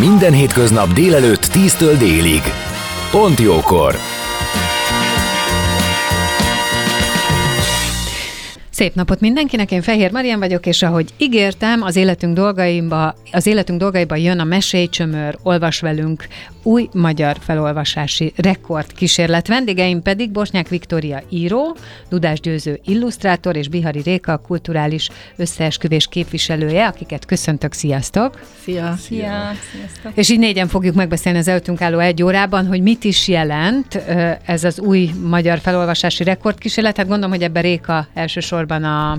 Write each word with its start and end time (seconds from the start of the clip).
Minden 0.00 0.32
hétköznap 0.32 0.92
délelőtt 0.92 1.42
10-től 1.44 1.94
délig. 1.98 2.40
Pont 3.10 3.38
jókor! 3.38 3.94
Szép 8.70 8.94
napot 8.94 9.20
mindenkinek, 9.20 9.70
én 9.70 9.82
Fehér 9.82 10.12
Marian 10.12 10.38
vagyok, 10.38 10.66
és 10.66 10.82
ahogy 10.82 11.08
ígértem, 11.16 11.82
az 11.82 11.96
életünk 11.96 12.34
dolgaiba, 12.34 13.14
az 13.32 13.46
életünk 13.46 13.78
dolgaiba 13.80 14.16
jön 14.16 14.38
a 14.38 14.44
Mesélycsömör, 14.44 15.38
olvas 15.42 15.80
velünk 15.80 16.26
új 16.62 16.88
magyar 16.92 17.36
felolvasási 17.40 18.32
rekord 18.36 18.92
kísérlet. 18.92 19.48
Vendégeim 19.48 20.02
pedig 20.02 20.30
Bosnyák 20.30 20.68
Viktória 20.68 21.22
író, 21.28 21.76
Dudás 22.08 22.40
Győző 22.40 22.80
illusztrátor 22.84 23.56
és 23.56 23.68
Bihari 23.68 24.00
Réka 24.00 24.36
kulturális 24.36 25.08
összeesküvés 25.36 26.06
képviselője, 26.06 26.86
akiket 26.86 27.24
köszöntök, 27.24 27.72
sziasztok! 27.72 28.40
Szia! 28.62 28.94
Szia! 28.96 29.52
Sziasztok! 29.72 30.12
És 30.14 30.30
így 30.30 30.38
négyen 30.38 30.68
fogjuk 30.68 30.94
megbeszélni 30.94 31.38
az 31.38 31.48
előttünk 31.48 31.80
álló 31.80 31.98
egy 31.98 32.22
órában, 32.22 32.66
hogy 32.66 32.82
mit 32.82 33.04
is 33.04 33.28
jelent 33.28 33.94
ez 34.44 34.64
az 34.64 34.80
új 34.80 35.10
magyar 35.22 35.58
felolvasási 35.58 36.24
rekordkísérlet. 36.24 36.96
Hát 36.96 37.06
gondolom, 37.06 37.30
hogy 37.30 37.42
ebben 37.42 37.62
Réka 37.62 38.06
elsősorban 38.14 38.84
a, 38.84 39.18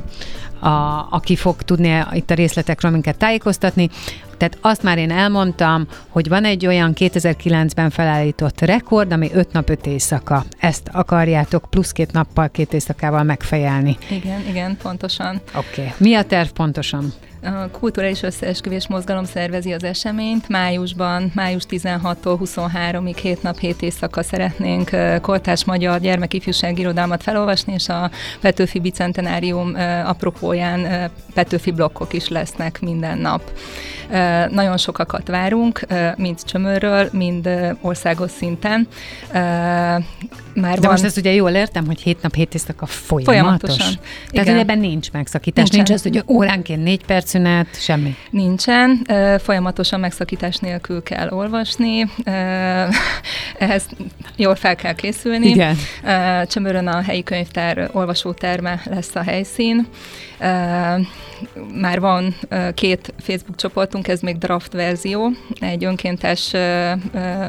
a, 0.60 1.08
aki 1.10 1.36
fog 1.36 1.62
tudni 1.62 2.04
itt 2.12 2.32
a 2.32 2.34
részletekről 2.34 2.92
minket 2.92 3.18
tájékoztatni. 3.18 3.90
Tehát 4.38 4.58
azt 4.62 4.84
már 4.84 4.98
én 4.98 5.12
elmondtam, 5.12 5.88
hogy 6.10 6.28
van 6.28 6.46
egy 6.46 6.68
olyan 6.68 6.94
2009-ben 6.96 7.90
felállított 7.90 8.62
rekord, 8.62 9.12
ami 9.12 9.30
5 9.34 9.52
nap 9.52 9.70
5 9.70 9.86
éjszaka. 9.86 10.44
Ezt 10.60 10.90
akarjátok 10.92 11.68
plusz 11.70 11.92
két 11.92 12.12
nappal, 12.12 12.50
két 12.50 12.74
éjszakával 12.74 13.24
megfejelni. 13.24 13.98
Igen, 14.10 14.48
igen, 14.48 14.78
pontosan. 14.82 15.42
Oké. 15.56 15.82
Okay. 15.82 15.94
Mi 15.98 16.16
a 16.16 16.24
terv 16.24 16.50
pontosan? 16.50 17.14
A 17.44 17.70
Kulturális 17.72 18.22
Összeesküvés 18.22 18.88
Mozgalom 18.88 19.26
szervezi 19.26 19.74
az 19.74 19.84
eseményt. 19.84 20.50
Májusban, 20.50 21.32
május 21.36 21.64
16-tól 21.70 22.38
23-ig, 22.44 23.18
7 23.22 23.44
nap, 23.44 23.58
7 23.58 23.82
éjszaka 23.82 24.24
szeretnénk 24.24 24.90
kortás 25.22 25.66
magyar 25.66 26.00
gyermekifjúság 26.00 26.80
irodalmat 26.80 27.24
felolvasni, 27.24 27.74
és 27.74 27.90
a 27.90 28.12
Petőfi 28.42 28.80
Bicentenárium 28.80 29.76
apropóján 30.50 31.12
Petőfi 31.34 31.72
blokkok 31.72 32.14
is 32.14 32.28
lesznek 32.28 32.82
minden 32.82 33.18
nap. 33.18 33.42
Nagyon 34.50 34.78
sokakat 34.78 35.28
várunk, 35.28 35.82
mind 36.16 36.44
csömörről, 36.44 37.10
mind 37.12 37.50
országos 37.82 38.32
szinten. 38.32 38.88
Már 40.54 40.74
De 40.74 40.82
van... 40.82 40.92
most 40.92 41.04
ezt 41.04 41.18
ugye 41.18 41.32
jól 41.32 41.52
értem, 41.52 41.86
hogy 41.86 42.02
7 42.02 42.22
nap, 42.22 42.36
7 42.36 42.54
éjszaka 42.54 42.86
folyamatos? 42.86 43.36
Folyamatosan. 43.36 44.04
Tehát, 44.32 44.48
hogy 44.48 44.58
ebben 44.58 44.80
nincs 44.80 45.12
megszakítás, 45.12 45.70
Nincsen. 45.70 45.96
nincs 45.98 46.06
az, 46.06 46.24
hogy 46.26 46.36
óránként 46.36 46.84
négy 46.84 47.06
perc 47.06 47.30
szünet, 47.30 47.82
semmi? 47.82 48.16
Nincsen, 48.30 49.08
folyamatosan 49.44 50.00
megszakítás 50.00 50.58
nélkül 50.58 51.04
kell 51.04 51.30
olvasni, 51.30 52.12
ehhez 53.58 53.86
jól 54.36 54.56
fel 54.56 54.76
kell 54.76 54.94
készülni. 54.94 55.48
Igen. 55.48 55.78
Csömörön 56.48 56.88
a 56.88 57.02
helyi 57.02 57.24
könyvtár 57.24 57.90
olvasóterme 57.92 58.82
lesz 58.86 59.16
a 59.16 59.22
helyszín. 59.24 59.88
Már 61.74 62.00
van 62.00 62.36
két 62.74 63.14
Facebook 63.18 63.56
csoportunk, 63.56 64.08
ez 64.08 64.20
még 64.20 64.38
draft 64.38 64.74
verzió, 64.74 65.32
egy 65.60 65.84
önkéntes, 65.84 66.54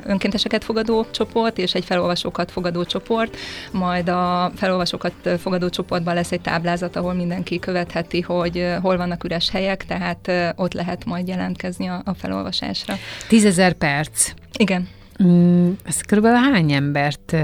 önkénteseket 0.05 0.65
fogadó 0.65 1.07
csoport 1.11 1.59
és 1.59 1.75
egy 1.75 1.85
felolvasókat 1.85 2.51
fogadó 2.51 2.85
csoport, 2.85 3.37
majd 3.73 4.09
a 4.09 4.53
felolvasókat 4.55 5.13
fogadó 5.39 5.69
csoportban 5.69 6.15
lesz 6.15 6.33
egy 6.33 6.41
táblázat, 6.41 6.97
ahol 6.97 7.15
mindenki 7.15 7.59
követheti, 7.59 8.21
hogy 8.21 8.75
hol 8.83 8.97
vannak 8.97 9.25
üres 9.25 9.51
helyek, 9.51 9.87
tehát 9.87 10.31
ott 10.57 10.73
lehet 10.73 11.05
majd 11.05 11.29
jelentkezni 11.29 11.87
a, 11.87 12.03
a 12.05 12.15
felolvasásra. 12.15 12.95
Tízezer 13.29 13.73
perc. 13.73 14.33
Igen. 14.59 14.89
Mm, 15.23 15.71
ez 15.85 16.01
körülbelül 16.01 16.39
hány 16.39 16.73
embert 16.73 17.37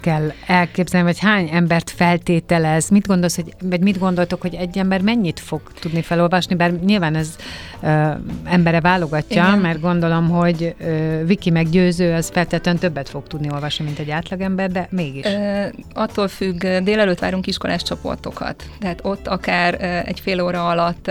kell 0.00 0.32
elképzelni, 0.46 1.06
vagy 1.06 1.18
hány 1.18 1.48
embert 1.52 1.90
feltételez? 1.90 2.88
Mit 2.88 3.06
gondolsz, 3.06 3.36
hogy, 3.36 3.54
vagy 3.62 3.80
mit 3.80 3.98
gondoltok, 3.98 4.40
hogy 4.40 4.54
egy 4.54 4.78
ember 4.78 5.00
mennyit 5.00 5.40
fog 5.40 5.60
tudni 5.80 6.02
felolvasni? 6.02 6.54
Bár 6.54 6.72
nyilván 6.72 7.14
ez 7.14 7.36
ö, 7.82 8.10
embere 8.44 8.80
válogatja, 8.80 9.46
Igen. 9.46 9.58
mert 9.58 9.80
gondolom, 9.80 10.28
hogy 10.28 10.74
ö, 10.78 11.24
Viki 11.24 11.50
meggyőző, 11.50 12.12
az 12.12 12.30
feltétlenül 12.32 12.80
többet 12.80 13.08
fog 13.08 13.26
tudni 13.26 13.50
olvasni, 13.52 13.84
mint 13.84 13.98
egy 13.98 14.10
átlagember, 14.10 14.70
de 14.70 14.86
mégis. 14.90 15.24
Ö, 15.24 15.64
attól 15.94 16.28
függ, 16.28 16.66
délelőtt 16.66 17.18
várunk 17.18 17.46
iskolás 17.46 17.82
csoportokat. 17.82 18.64
Tehát 18.80 19.00
ott 19.02 19.28
akár 19.28 19.76
ö, 19.80 20.08
egy 20.08 20.20
fél 20.20 20.42
óra 20.42 20.68
alatt 20.68 21.10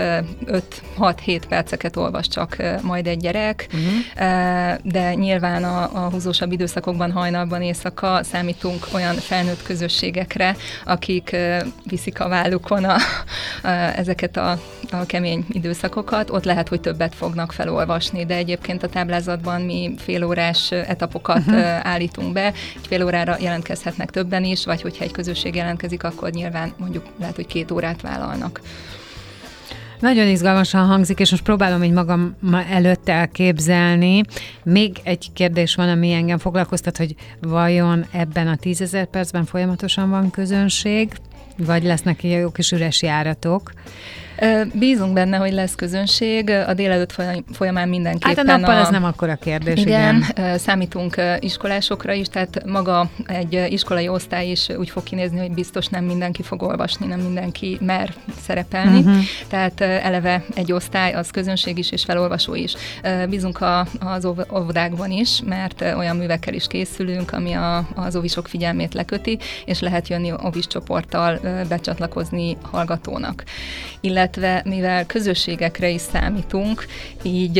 5-6-7 0.98 1.40
perceket 1.48 1.96
olvas 1.96 2.28
csak 2.28 2.56
ö, 2.58 2.74
majd 2.82 3.06
egy 3.06 3.18
gyerek, 3.18 3.66
uh-huh. 3.66 4.28
ö, 4.28 4.90
de 4.90 5.14
nyilván 5.14 5.64
a, 5.64 6.04
a 6.04 6.10
húzósabb 6.12 6.52
időszakokban, 6.52 7.12
hajnalban, 7.12 7.62
éjszaka 7.62 8.22
számítunk 8.22 8.86
olyan 8.94 9.14
felnőtt 9.14 9.62
közösségekre, 9.62 10.56
akik 10.84 11.36
viszik 11.84 12.20
a 12.20 12.28
vállukon 12.28 12.84
a, 12.84 12.96
a, 13.62 13.68
ezeket 13.68 14.36
a, 14.36 14.50
a 14.90 15.06
kemény 15.06 15.44
időszakokat. 15.48 16.30
Ott 16.30 16.44
lehet, 16.44 16.68
hogy 16.68 16.80
többet 16.80 17.14
fognak 17.14 17.52
felolvasni, 17.52 18.24
de 18.26 18.34
egyébként 18.34 18.82
a 18.82 18.88
táblázatban 18.88 19.60
mi 19.60 19.94
félórás 19.98 20.70
etapokat 20.70 21.46
uh-huh. 21.46 21.86
állítunk 21.86 22.32
be. 22.32 22.46
Egy 22.46 22.86
fél 22.86 23.04
órára 23.04 23.36
jelentkezhetnek 23.40 24.10
többen 24.10 24.44
is, 24.44 24.64
vagy 24.64 24.82
hogyha 24.82 25.04
egy 25.04 25.12
közösség 25.12 25.54
jelentkezik, 25.54 26.04
akkor 26.04 26.30
nyilván 26.30 26.72
mondjuk 26.76 27.04
lehet, 27.18 27.36
hogy 27.36 27.46
két 27.46 27.70
órát 27.70 28.00
vállalnak. 28.00 28.60
Nagyon 30.02 30.28
izgalmasan 30.28 30.86
hangzik, 30.86 31.18
és 31.18 31.30
most 31.30 31.42
próbálom 31.42 31.82
így 31.82 31.92
magam 31.92 32.36
előtt 32.70 33.08
elképzelni. 33.08 34.22
Még 34.64 35.00
egy 35.02 35.32
kérdés 35.32 35.74
van, 35.74 35.88
ami 35.88 36.12
engem 36.12 36.38
foglalkoztat, 36.38 36.96
hogy 36.96 37.14
vajon 37.40 38.04
ebben 38.12 38.48
a 38.48 38.56
tízezer 38.56 39.06
percben 39.06 39.44
folyamatosan 39.44 40.10
van 40.10 40.30
közönség, 40.30 41.12
vagy 41.56 41.82
lesznek 41.82 42.24
jó 42.24 42.50
kis 42.50 42.72
üres 42.72 43.02
járatok? 43.02 43.72
Bízunk 44.74 45.12
benne, 45.12 45.36
hogy 45.36 45.52
lesz 45.52 45.74
közönség. 45.74 46.50
A 46.50 46.74
délelőtt 46.74 47.14
folyamán 47.52 47.88
mindenképpen... 47.88 48.46
Hát 48.46 48.56
a 48.56 48.58
nappal 48.58 48.76
a... 48.76 48.80
ez 48.80 48.88
nem 48.88 49.04
akkor 49.04 49.28
a 49.28 49.36
kérdés, 49.36 49.80
igen. 49.80 50.24
igen. 50.30 50.58
Számítunk 50.58 51.22
iskolásokra 51.38 52.12
is, 52.12 52.26
tehát 52.26 52.62
maga 52.66 53.10
egy 53.26 53.66
iskolai 53.68 54.08
osztály 54.08 54.50
is 54.50 54.68
úgy 54.68 54.90
fog 54.90 55.02
kinézni, 55.02 55.38
hogy 55.38 55.52
biztos 55.52 55.86
nem 55.86 56.04
mindenki 56.04 56.42
fog 56.42 56.62
olvasni, 56.62 57.06
nem 57.06 57.20
mindenki 57.20 57.78
mer 57.80 58.14
szerepelni. 58.40 58.98
Uh-huh. 58.98 59.16
Tehát 59.48 59.80
eleve 59.80 60.44
egy 60.54 60.72
osztály, 60.72 61.12
az 61.12 61.30
közönség 61.30 61.78
is 61.78 61.90
és 61.90 62.04
felolvasó 62.04 62.54
is. 62.54 62.74
Bízunk 63.28 63.60
a, 63.60 63.86
az 64.00 64.24
óvodákban 64.52 65.10
is, 65.10 65.40
mert 65.44 65.80
olyan 65.80 66.16
művekkel 66.16 66.54
is 66.54 66.66
készülünk, 66.66 67.32
ami 67.32 67.52
a, 67.52 67.88
az 67.94 68.16
óvisok 68.16 68.48
figyelmét 68.48 68.94
leköti, 68.94 69.38
és 69.64 69.80
lehet 69.80 70.08
jönni 70.08 70.32
óvis 70.44 70.66
csoporttal 70.66 71.31
becsatlakozni 71.68 72.56
hallgatónak. 72.62 73.44
Illetve 74.00 74.62
mivel 74.64 75.06
közösségekre 75.06 75.88
is 75.88 76.00
számítunk, 76.00 76.86
így 77.22 77.56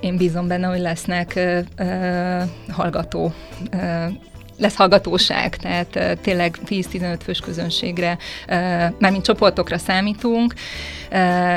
én 0.00 0.16
bízom 0.16 0.46
benne, 0.48 0.66
hogy 0.66 0.80
lesznek 0.80 1.40
hallgató 2.68 3.32
lesz 4.58 4.76
hallgatóság, 4.76 5.56
tehát 5.56 6.18
tényleg 6.20 6.58
10-15 6.66 7.16
fős 7.22 7.38
közönségre, 7.38 8.18
mármint 8.98 9.24
csoportokra 9.24 9.78
számítunk, 9.78 10.54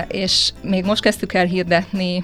és 0.08 0.52
még 0.62 0.86
most 0.86 1.02
kezdtük 1.02 1.34
el 1.34 1.46
hirdetni 1.46 2.24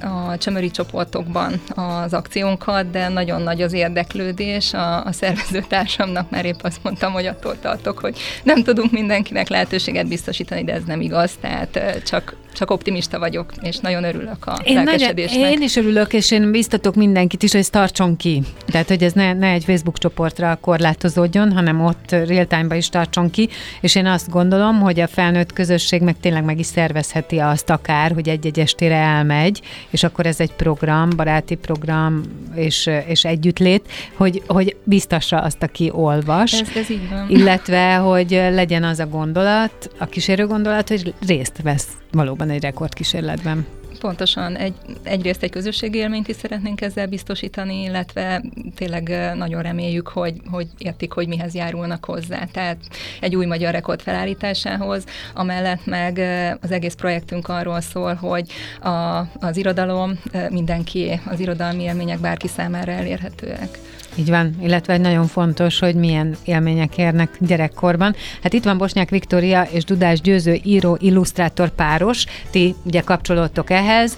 a 0.00 0.38
csömöri 0.38 0.70
csoportokban 0.70 1.62
az 1.74 2.14
akciónkat, 2.14 2.90
de 2.90 3.08
nagyon 3.08 3.42
nagy 3.42 3.62
az 3.62 3.72
érdeklődés. 3.72 4.72
A, 4.72 5.04
a 5.04 5.12
szervezőtársamnak 5.12 6.30
már 6.30 6.44
épp 6.44 6.60
azt 6.62 6.78
mondtam, 6.82 7.12
hogy 7.12 7.26
attól 7.26 7.60
tartok, 7.60 7.98
hogy 7.98 8.18
nem 8.42 8.62
tudunk 8.62 8.90
mindenkinek 8.92 9.48
lehetőséget 9.48 10.08
biztosítani, 10.08 10.64
de 10.64 10.72
ez 10.72 10.82
nem 10.86 11.00
igaz, 11.00 11.32
tehát 11.40 12.02
csak, 12.06 12.36
csak 12.54 12.70
optimista 12.70 13.18
vagyok, 13.18 13.52
és 13.60 13.78
nagyon 13.78 14.04
örülök 14.04 14.46
a 14.46 14.58
én 14.64 14.74
lelkesedésnek. 14.74 15.40
Nagyon, 15.40 15.56
én 15.56 15.62
is 15.62 15.76
örülök, 15.76 16.12
és 16.12 16.30
én 16.30 16.50
biztatok 16.50 16.94
mindenkit 16.94 17.42
is, 17.42 17.50
hogy 17.50 17.60
ez 17.60 17.70
tartson 17.70 18.16
ki. 18.16 18.42
Tehát, 18.66 18.88
hogy 18.88 19.02
ez 19.02 19.12
ne, 19.12 19.32
ne 19.32 19.50
egy 19.50 19.64
Facebook 19.64 19.98
csoportra 19.98 20.58
korlátozódjon, 20.60 21.52
hanem 21.52 21.84
ott 21.84 22.10
real 22.10 22.46
is 22.70 22.88
tartson 22.88 23.30
ki, 23.30 23.48
és 23.80 23.94
én 23.94 24.06
azt 24.06 24.30
gondolom, 24.30 24.80
hogy 24.80 25.00
a 25.00 25.06
felnőtt 25.06 25.52
közösség 25.52 26.02
meg 26.04 26.16
tényleg 26.20 26.44
meg 26.44 26.58
is 26.58 26.66
szervezheti 26.66 27.38
azt 27.38 27.70
akár, 27.70 28.12
hogy 28.12 28.28
egy-egy 28.28 28.60
estére 28.60 28.94
elmegy, 28.94 29.60
és 29.90 30.02
akkor 30.02 30.26
ez 30.26 30.40
egy 30.40 30.52
program, 30.52 31.10
baráti 31.16 31.54
program, 31.54 32.22
és, 32.54 32.90
és 33.06 33.24
együttlét, 33.24 33.88
hogy, 34.14 34.42
hogy 34.46 34.76
biztassa 34.84 35.40
azt, 35.40 35.62
aki 35.62 35.90
olvas. 35.92 36.52
Ez, 36.52 36.68
ez 36.76 36.90
így 36.90 37.08
van. 37.10 37.26
Illetve, 37.28 37.94
hogy 37.94 38.30
legyen 38.30 38.84
az 38.84 38.98
a 38.98 39.06
gondolat, 39.06 39.90
a 39.98 40.06
kísérő 40.06 40.46
gondolat, 40.46 40.88
hogy 40.88 41.14
részt 41.26 41.62
vesz 41.62 41.88
valóban 42.10 42.50
egy 42.50 42.62
rekordkísérletben. 42.62 43.66
Pontosan. 44.04 44.56
Egy, 44.56 44.74
egyrészt 45.02 45.42
egy 45.42 45.50
közösségi 45.50 45.98
élményt 45.98 46.28
is 46.28 46.36
szeretnénk 46.36 46.80
ezzel 46.80 47.06
biztosítani, 47.06 47.82
illetve 47.82 48.42
tényleg 48.74 49.32
nagyon 49.36 49.62
reméljük, 49.62 50.08
hogy, 50.08 50.34
hogy 50.50 50.66
értik, 50.78 51.12
hogy 51.12 51.28
mihez 51.28 51.54
járulnak 51.54 52.04
hozzá. 52.04 52.44
Tehát 52.52 52.76
egy 53.20 53.36
új 53.36 53.46
magyar 53.46 53.72
rekord 53.72 54.02
felállításához, 54.02 55.04
amellett 55.34 55.86
meg 55.86 56.18
az 56.60 56.70
egész 56.70 56.94
projektünk 56.94 57.48
arról 57.48 57.80
szól, 57.80 58.14
hogy 58.14 58.50
a, 58.80 59.18
az 59.40 59.56
irodalom 59.56 60.20
mindenki, 60.50 61.20
az 61.26 61.40
irodalmi 61.40 61.82
élmények 61.82 62.18
bárki 62.18 62.48
számára 62.48 62.92
elérhetőek. 62.92 63.78
Így 64.14 64.28
van, 64.28 64.56
illetve 64.62 64.92
egy 64.92 65.00
nagyon 65.00 65.26
fontos, 65.26 65.78
hogy 65.78 65.94
milyen 65.94 66.36
élmények 66.44 66.98
érnek 66.98 67.36
gyerekkorban. 67.38 68.14
Hát 68.42 68.52
itt 68.52 68.64
van 68.64 68.78
Bosnyák 68.78 69.10
Viktória 69.10 69.62
és 69.62 69.84
Dudás 69.84 70.20
Győző 70.20 70.58
író, 70.62 70.96
illusztrátor 71.00 71.70
páros, 71.70 72.24
ti 72.50 72.74
ugye 72.84 73.00
kapcsolódtok 73.00 73.70
ehhez. 73.70 74.16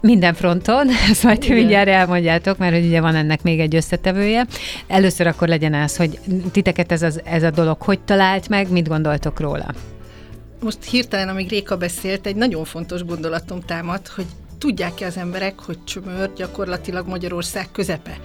Minden 0.00 0.34
fronton, 0.34 0.88
ezt 1.10 1.22
majd 1.22 1.38
ti 1.38 1.52
mindjárt 1.52 1.88
elmondjátok, 1.88 2.58
mert 2.58 2.74
hogy 2.74 2.84
ugye 2.84 3.00
van 3.00 3.14
ennek 3.14 3.42
még 3.42 3.60
egy 3.60 3.74
összetevője. 3.74 4.46
Először 4.86 5.26
akkor 5.26 5.48
legyen 5.48 5.74
az, 5.74 5.96
hogy 5.96 6.18
titeket 6.52 6.92
ez, 6.92 7.02
az, 7.02 7.20
ez 7.24 7.42
a 7.42 7.50
dolog 7.50 7.82
hogy 7.82 8.00
talált 8.00 8.48
meg, 8.48 8.70
mit 8.70 8.88
gondoltok 8.88 9.40
róla? 9.40 9.66
Most 10.62 10.84
hirtelen, 10.84 11.28
amíg 11.28 11.48
Réka 11.48 11.76
beszélt, 11.76 12.26
egy 12.26 12.36
nagyon 12.36 12.64
fontos 12.64 13.04
gondolatom 13.04 13.60
támad, 13.60 14.06
hogy 14.06 14.26
tudják-e 14.58 15.06
az 15.06 15.16
emberek, 15.16 15.58
hogy 15.58 15.78
Csömör 15.84 16.32
gyakorlatilag 16.36 17.08
Magyarország 17.08 17.68
közepe. 17.72 18.16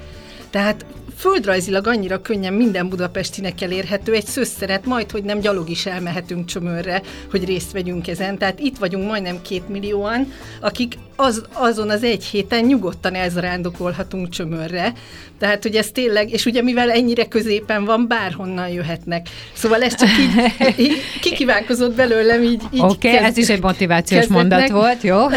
Tehát 0.54 0.86
földrajzilag 1.16 1.88
annyira 1.88 2.22
könnyen 2.22 2.54
minden 2.54 2.90
budapestinek 2.90 3.62
elérhető, 3.62 4.14
egy 4.14 4.26
szösszeret, 4.26 4.86
majd, 4.86 5.12
hogy 5.12 5.24
nem 5.24 5.40
gyalog 5.40 5.70
is 5.70 5.86
elmehetünk 5.86 6.46
csömörre, 6.46 7.02
hogy 7.32 7.46
részt 7.46 7.72
vegyünk 7.72 8.08
ezen. 8.08 8.38
Tehát 8.38 8.60
itt 8.60 8.78
vagyunk 8.78 9.08
majdnem 9.08 9.42
két 9.42 9.70
millióan, 9.70 10.34
akik 10.62 10.98
az, 11.16 11.44
azon 11.54 11.90
az 11.90 12.04
egy 12.04 12.24
héten 12.24 12.64
nyugodtan 12.64 13.16
elzarándokolhatunk 13.16 14.30
csömörre. 14.30 14.94
Tehát, 15.40 15.64
hogy 15.64 15.76
ez 15.76 15.92
tényleg, 15.92 16.32
és 16.32 16.46
ugye 16.46 16.62
mivel 16.62 16.92
ennyire 16.92 17.26
középen 17.26 17.86
van, 17.86 18.08
bárhonnan 18.08 18.68
jöhetnek. 18.68 19.30
Szóval 19.54 19.84
ez 19.84 19.96
csak 19.96 20.10
így, 20.20 20.54
így 20.86 20.94
kikívánkozott 21.22 21.96
belőlem, 21.96 22.44
így, 22.44 22.62
így 22.74 22.82
Oké, 22.82 23.10
okay, 23.10 23.26
ez 23.26 23.38
is 23.38 23.50
egy 23.50 23.62
motivációs 23.62 24.28
mondat 24.28 24.70
volt, 24.70 25.02
jó? 25.02 25.26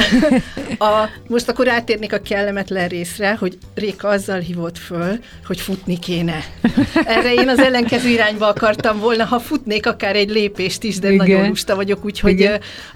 A, 0.79 1.09
most 1.29 1.49
akkor 1.49 1.69
átérnék 1.69 2.13
a 2.13 2.19
kellemetlen 2.19 2.89
részre, 2.89 3.35
hogy 3.35 3.59
Réka 3.75 4.09
azzal 4.09 4.39
hívott 4.39 4.79
föl, 4.79 5.19
hogy 5.47 5.61
futni 5.67 5.99
kéne. 5.99 6.45
Erre 7.05 7.35
én 7.35 7.49
az 7.49 7.59
ellenkező 7.59 8.09
irányba 8.09 8.47
akartam 8.47 8.99
volna, 8.99 9.25
ha 9.25 9.39
futnék 9.39 9.87
akár 9.87 10.17
egy 10.17 10.31
lépést 10.31 10.83
is, 10.83 10.99
de 10.99 11.13
Igen. 11.13 11.27
nagyon 11.27 11.49
lusta 11.49 11.75
vagyok, 11.75 12.05
úgyhogy 12.05 12.51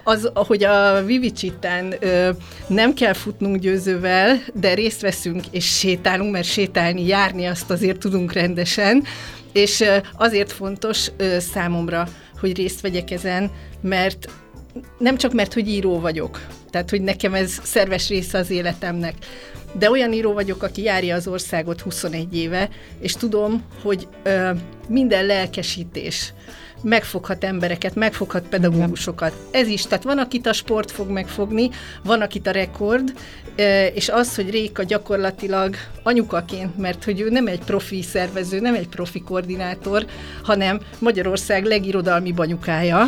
az, 0.05 0.31
hogy 0.35 0.65
a 0.65 1.05
Vivicsitán 1.05 1.95
nem 2.67 2.95
kell 2.95 3.13
futnunk 3.13 3.57
győzővel, 3.57 4.43
de 4.55 4.75
részt 4.75 5.01
veszünk 5.01 5.45
és 5.51 5.65
sétálunk, 5.65 6.33
mert 6.33 6.47
sétálni, 6.47 7.07
járni 7.07 7.47
azt 7.47 7.71
azért 7.71 7.99
tudunk 7.99 8.33
rendesen, 8.33 9.05
és 9.53 9.85
azért 10.17 10.53
fontos 10.53 11.11
számomra, 11.39 12.09
hogy 12.41 12.57
részt 12.57 12.81
vegyek 12.81 13.11
ezen, 13.11 13.51
mert 13.81 14.29
nem 14.99 15.17
csak 15.17 15.33
mert, 15.33 15.55
hogy 15.55 15.69
író 15.69 16.01
vagyok, 16.01 16.41
tehát, 16.71 16.91
hogy 16.91 17.03
nekem 17.03 17.35
ez 17.35 17.61
szerves 17.63 18.09
része 18.09 18.39
az 18.39 18.51
életemnek, 18.51 19.15
de 19.73 19.91
olyan 19.91 20.13
író 20.13 20.33
vagyok, 20.33 20.63
aki 20.63 20.83
járja 20.83 21.15
az 21.15 21.27
országot 21.27 21.81
21 21.81 22.37
éve, 22.37 22.69
és 23.01 23.13
tudom, 23.13 23.63
hogy 23.83 24.09
ö, 24.23 24.51
minden 24.89 25.27
lelkesítés, 25.27 26.33
megfoghat 26.83 27.45
embereket, 27.45 27.95
megfoghat 27.95 28.49
pedagógusokat. 28.49 29.33
Ez 29.51 29.69
is, 29.69 29.83
tehát 29.83 30.05
van, 30.05 30.19
akit 30.19 30.47
a 30.47 30.53
sport 30.53 30.91
fog 30.91 31.09
megfogni, 31.09 31.71
van, 32.05 32.21
akit 32.21 32.47
a 32.47 32.51
rekord, 32.51 33.13
és 33.95 34.09
az, 34.09 34.35
hogy 34.35 34.51
Réka 34.51 34.83
gyakorlatilag 34.83 35.77
anyukaként, 36.03 36.79
mert 36.79 37.05
hogy 37.05 37.21
ő 37.21 37.31
nem 37.31 37.47
egy 37.47 37.65
profi 37.65 38.03
szervező, 38.03 38.61
nem 38.61 38.75
egy 38.75 38.89
profi 38.89 39.21
koordinátor, 39.21 40.07
hanem 40.43 40.81
Magyarország 40.99 41.65
legirodalmi 41.65 42.33
banyukája. 42.33 43.07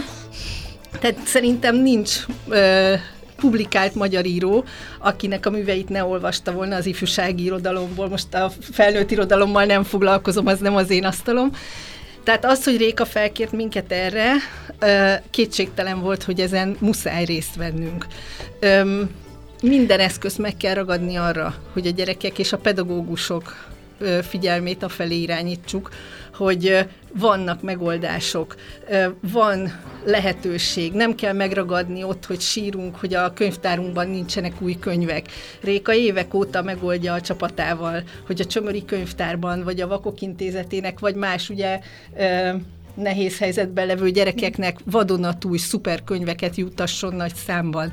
Tehát 1.00 1.26
szerintem 1.26 1.76
nincs 1.76 2.24
publikált 3.42 3.94
magyar 3.94 4.26
író, 4.26 4.64
akinek 4.98 5.46
a 5.46 5.50
műveit 5.50 5.88
ne 5.88 6.04
olvasta 6.04 6.52
volna 6.52 6.76
az 6.76 6.86
ifjúsági 6.86 7.44
irodalomból. 7.44 8.08
Most 8.08 8.34
a 8.34 8.52
felnőtt 8.60 9.10
irodalommal 9.10 9.64
nem 9.64 9.82
foglalkozom, 9.82 10.46
az 10.46 10.58
nem 10.58 10.76
az 10.76 10.90
én 10.90 11.04
asztalom. 11.04 11.50
Tehát 12.24 12.44
az, 12.44 12.64
hogy 12.64 12.76
Réka 12.76 13.04
felkért 13.04 13.52
minket 13.52 13.92
erre, 13.92 14.32
kétségtelen 15.30 16.00
volt, 16.00 16.22
hogy 16.22 16.40
ezen 16.40 16.76
muszáj 16.80 17.24
részt 17.24 17.56
vennünk. 17.56 18.06
Minden 19.62 20.00
eszközt 20.00 20.38
meg 20.38 20.56
kell 20.56 20.74
ragadni 20.74 21.16
arra, 21.16 21.54
hogy 21.72 21.86
a 21.86 21.90
gyerekek 21.90 22.38
és 22.38 22.52
a 22.52 22.58
pedagógusok 22.58 23.70
figyelmét 24.28 24.82
afelé 24.82 25.20
irányítsuk, 25.20 25.90
hogy 26.34 26.86
vannak 27.18 27.62
megoldások, 27.62 28.56
van 29.32 29.80
lehetőség, 30.04 30.92
nem 30.92 31.14
kell 31.14 31.32
megragadni 31.32 32.04
ott, 32.04 32.26
hogy 32.26 32.40
sírunk, 32.40 32.96
hogy 32.96 33.14
a 33.14 33.32
könyvtárunkban 33.32 34.08
nincsenek 34.08 34.52
új 34.60 34.78
könyvek. 34.78 35.26
Réka 35.60 35.94
évek 35.94 36.34
óta 36.34 36.62
megoldja 36.62 37.12
a 37.12 37.20
csapatával, 37.20 38.02
hogy 38.26 38.40
a 38.40 38.44
Csömöri 38.44 38.84
könyvtárban, 38.84 39.64
vagy 39.64 39.80
a 39.80 39.86
Vakok 39.86 40.20
Intézetének, 40.20 40.98
vagy 40.98 41.14
más 41.14 41.48
ugye 41.48 41.80
nehéz 42.94 43.38
helyzetben 43.38 43.86
levő 43.86 44.10
gyerekeknek 44.10 44.78
vadonatúj 44.84 45.58
szuperkönyveket 45.58 46.56
jutasson 46.56 47.14
nagy 47.14 47.34
számban. 47.34 47.92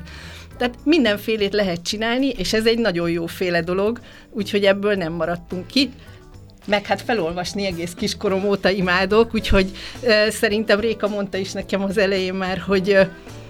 Tehát 0.56 0.78
mindenfélét 0.84 1.52
lehet 1.52 1.82
csinálni, 1.82 2.28
és 2.28 2.52
ez 2.52 2.66
egy 2.66 2.78
nagyon 2.78 3.10
jó 3.10 3.26
féle 3.26 3.62
dolog, 3.62 4.00
úgyhogy 4.30 4.64
ebből 4.64 4.94
nem 4.94 5.12
maradtunk 5.12 5.66
ki 5.66 5.90
meg 6.70 6.86
hát 6.86 7.02
felolvasni 7.02 7.66
egész 7.66 7.92
kiskorom 7.96 8.44
óta 8.44 8.70
imádok, 8.70 9.34
úgyhogy 9.34 9.70
szerintem 10.28 10.80
Réka 10.80 11.08
mondta 11.08 11.36
is 11.38 11.52
nekem 11.52 11.82
az 11.82 11.98
elején 11.98 12.34
már, 12.34 12.58
hogy 12.58 12.98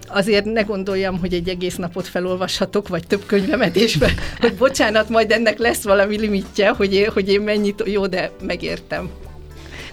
azért 0.08 0.44
ne 0.44 0.62
gondoljam, 0.62 1.18
hogy 1.18 1.34
egy 1.34 1.48
egész 1.48 1.76
napot 1.76 2.08
felolvashatok, 2.08 2.88
vagy 2.88 3.06
több 3.06 3.26
könyvemet, 3.26 3.76
és 3.76 3.98
hogy 4.40 4.54
bocsánat, 4.54 5.08
majd 5.08 5.30
ennek 5.30 5.58
lesz 5.58 5.82
valami 5.82 6.18
limitje, 6.18 6.68
hogy 6.68 6.94
én, 6.94 7.10
hogy 7.10 7.28
én 7.28 7.40
mennyit, 7.40 7.82
jó, 7.86 8.06
de 8.06 8.30
megértem. 8.42 9.10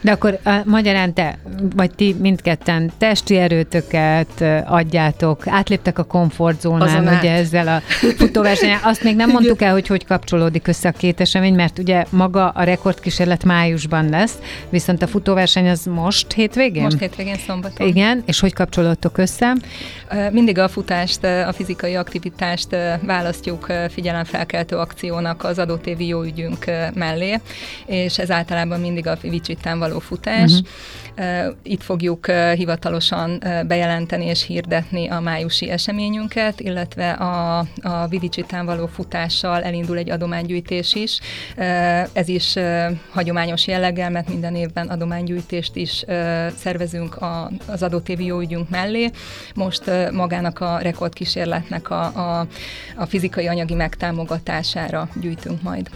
De 0.07 0.13
akkor 0.13 0.39
a, 0.43 0.61
magyarán 0.65 1.13
te, 1.13 1.37
vagy 1.75 1.91
ti 1.95 2.15
mindketten 2.19 2.91
testi 2.97 3.37
erőtöket 3.37 4.43
adjátok, 4.65 5.47
átléptek 5.47 5.99
a 5.99 6.03
komfortzónán, 6.03 7.01
ugye 7.01 7.31
át. 7.31 7.39
ezzel 7.39 7.67
a 7.67 7.81
futóversenyen. 8.19 8.79
Azt 8.83 9.03
még 9.03 9.15
nem 9.15 9.29
mondtuk 9.29 9.61
el, 9.61 9.71
hogy 9.71 9.87
hogy 9.87 10.05
kapcsolódik 10.05 10.67
össze 10.67 10.89
a 10.89 10.91
két 10.91 11.19
esemény, 11.19 11.53
mert 11.53 11.79
ugye 11.79 12.03
maga 12.09 12.49
a 12.49 12.63
rekordkísérlet 12.63 13.43
májusban 13.43 14.09
lesz, 14.09 14.37
viszont 14.69 15.01
a 15.01 15.07
futóverseny 15.07 15.69
az 15.69 15.85
most 15.85 16.33
hétvégén? 16.33 16.83
Most 16.83 16.99
hétvégén 16.99 17.37
szombaton. 17.47 17.87
Igen, 17.87 18.23
és 18.25 18.39
hogy 18.39 18.53
kapcsolódtok 18.53 19.17
össze? 19.17 19.55
Mindig 20.31 20.57
a 20.57 20.67
futást, 20.67 21.23
a 21.23 21.53
fizikai 21.53 21.95
aktivitást 21.95 22.67
választjuk 23.01 23.67
figyelemfelkeltő 23.89 24.75
akciónak 24.75 25.43
az 25.43 25.59
adott 25.59 25.87
évi 25.87 26.07
jó 26.07 26.23
ügyünk 26.23 26.65
mellé, 26.93 27.39
és 27.85 28.19
ez 28.19 28.31
általában 28.31 28.79
mindig 28.79 29.07
a 29.07 29.17
Vicsitán 29.21 29.79
való 29.79 29.95
futás. 30.01 30.53
Uh-huh. 30.53 31.06
Itt 31.63 31.83
fogjuk 31.83 32.31
hivatalosan 32.31 33.43
bejelenteni 33.67 34.25
és 34.25 34.45
hirdetni 34.45 35.07
a 35.07 35.19
májusi 35.19 35.69
eseményünket, 35.69 36.59
illetve 36.59 37.11
a, 37.11 37.57
a 37.81 38.07
Vidicsitán 38.09 38.65
való 38.65 38.87
futással 38.87 39.63
elindul 39.63 39.97
egy 39.97 40.09
adománygyűjtés 40.09 40.95
is. 40.95 41.19
Ez 42.13 42.27
is 42.27 42.55
hagyományos 43.11 43.67
jelleggel, 43.67 44.09
mert 44.09 44.29
minden 44.29 44.55
évben 44.55 44.87
adománygyűjtést 44.87 45.75
is 45.75 46.05
szervezünk 46.55 47.17
az 47.65 47.83
adott 47.83 48.09
évi 48.09 48.25
jóügyünk 48.25 48.69
mellé. 48.69 49.11
Most 49.55 49.91
magának 50.11 50.59
a 50.59 50.77
rekordkísérletnek 50.77 51.89
a, 51.89 52.03
a, 52.03 52.47
a 52.95 53.05
fizikai 53.05 53.47
anyagi 53.47 53.73
megtámogatására 53.73 55.09
gyűjtünk 55.21 55.61
majd. 55.61 55.89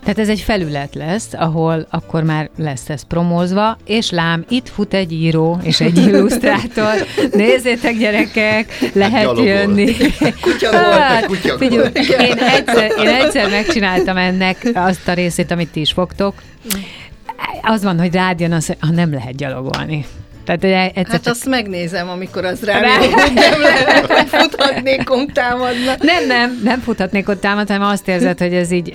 Tehát 0.00 0.18
ez 0.18 0.28
egy 0.28 0.40
felület 0.40 0.94
lesz, 0.94 1.32
ahol 1.32 1.86
akkor 1.90 2.22
már 2.22 2.50
lesz 2.56 2.88
ez 2.88 3.02
promózva, 3.02 3.76
és 3.84 4.10
lám, 4.10 4.44
itt 4.48 4.61
fut 4.68 4.94
egy 4.94 5.12
író 5.12 5.60
és 5.62 5.80
egy 5.80 5.98
illusztrátor. 5.98 7.06
Nézzétek, 7.32 7.96
gyerekek, 7.98 8.90
lehet 8.92 9.22
Gyalogol. 9.22 9.44
jönni. 9.44 9.96
Kutya 10.40 10.76
hát, 10.76 11.26
kutya 11.26 11.58
figyelj, 11.58 11.90
én, 11.94 12.38
egyszer, 12.38 12.92
én 12.98 13.08
egyszer 13.08 13.50
megcsináltam 13.50 14.16
ennek 14.16 14.70
azt 14.74 15.08
a 15.08 15.12
részét, 15.12 15.50
amit 15.50 15.68
ti 15.68 15.80
is 15.80 15.92
fogtok. 15.92 16.34
Az 17.62 17.82
van, 17.82 17.98
hogy 17.98 18.14
rád 18.14 18.40
jön 18.40 18.52
az, 18.52 18.74
ha 18.80 18.90
nem 18.90 19.12
lehet 19.12 19.36
gyalogolni. 19.36 20.06
Tehát 20.44 20.64
egyszer 20.64 21.12
hát 21.12 21.22
csak... 21.22 21.32
azt 21.32 21.46
megnézem, 21.48 22.08
amikor 22.08 22.44
az 22.44 22.64
rám 22.64 22.82
hogy 23.00 23.32
nem 23.34 23.60
lehet, 23.60 24.06
hogy 24.06 24.28
futhatnék 24.28 25.10
támadna. 25.32 25.94
Nem, 25.98 26.26
nem, 26.26 26.60
nem 26.64 26.80
futhatnék 26.80 27.28
ott 27.28 27.40
támadni, 27.40 27.72
hanem 27.72 27.88
azt 27.88 28.08
érzed, 28.08 28.38
hogy 28.38 28.54
ez 28.54 28.70
így 28.70 28.94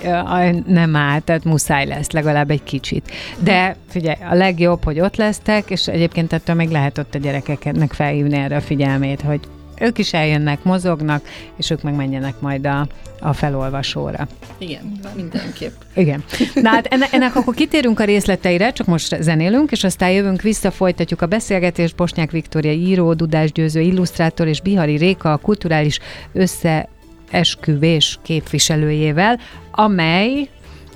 nem 0.66 0.96
áll, 0.96 1.20
tehát 1.20 1.44
muszáj 1.44 1.86
lesz 1.86 2.10
legalább 2.10 2.50
egy 2.50 2.62
kicsit. 2.62 3.10
De 3.38 3.76
figyelj, 3.88 4.16
a 4.30 4.34
legjobb, 4.34 4.84
hogy 4.84 5.00
ott 5.00 5.16
lesztek, 5.16 5.70
és 5.70 5.86
egyébként 5.86 6.32
ettől 6.32 6.56
még 6.56 6.68
lehet 6.68 6.98
ott 6.98 7.14
a 7.14 7.18
gyerekeknek 7.18 7.92
felhívni 7.92 8.36
erre 8.36 8.56
a 8.56 8.60
figyelmét, 8.60 9.20
hogy 9.20 9.40
ők 9.80 9.98
is 9.98 10.12
eljönnek, 10.12 10.62
mozognak, 10.62 11.22
és 11.56 11.70
ők 11.70 11.82
meg 11.82 11.94
menjenek 11.94 12.40
majd 12.40 12.66
a, 12.66 12.86
a 13.20 13.32
felolvasóra. 13.32 14.28
Igen, 14.58 15.00
mindenképp. 15.14 15.72
Igen. 15.94 16.24
Na 16.54 16.68
hát 16.68 16.86
ennek, 16.86 17.12
ennek 17.12 17.36
akkor 17.36 17.54
kitérünk 17.54 18.00
a 18.00 18.04
részleteire, 18.04 18.72
csak 18.72 18.86
most 18.86 19.22
zenélünk, 19.22 19.70
és 19.70 19.84
aztán 19.84 20.10
jövünk 20.10 20.42
vissza, 20.42 20.70
folytatjuk 20.70 21.22
a 21.22 21.26
beszélgetést. 21.26 21.96
Bosnyák 21.96 22.30
Viktória 22.30 22.72
író, 22.72 23.14
Dudás 23.14 23.52
Győző 23.52 23.80
illusztrátor 23.80 24.46
és 24.46 24.60
Bihari 24.60 24.96
Réka 24.96 25.32
a 25.32 25.36
kulturális 25.36 25.98
összeesküvés 26.32 28.18
képviselőjével, 28.22 29.38
amely 29.70 30.48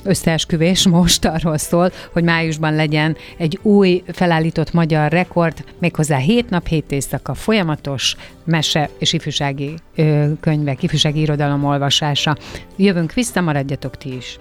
összeesküvés 0.05 0.87
most 0.87 1.25
arról 1.25 1.59
szól, 1.59 1.93
hogy 2.13 2.25
májusban 2.25 2.75
legyen 2.75 3.17
egy 3.37 3.59
új 3.63 4.03
felállított 4.13 4.73
magyar 4.73 5.11
rekord, 5.11 5.65
méghozzá 5.79 6.17
hét 6.17 6.51
nap, 6.51 6.67
hét 6.67 6.93
éjszaka 6.93 7.35
folyamatos 7.35 8.17
mese 8.45 8.89
és 8.99 9.13
ifjúsági 9.13 9.75
ö, 9.95 10.25
könyvek, 10.41 10.83
ifjúsági 10.83 11.21
irodalom 11.21 11.65
olvasása. 11.65 12.37
Jövünk 12.77 13.13
vissza, 13.13 13.41
maradjatok 13.41 13.97
ti 13.97 14.17
is. 14.17 14.39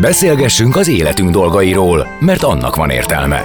Beszélgessünk 0.00 0.76
az 0.76 0.88
életünk 0.88 1.30
dolgairól, 1.30 2.06
mert 2.20 2.42
annak 2.42 2.76
van 2.76 2.90
értelme. 2.90 3.44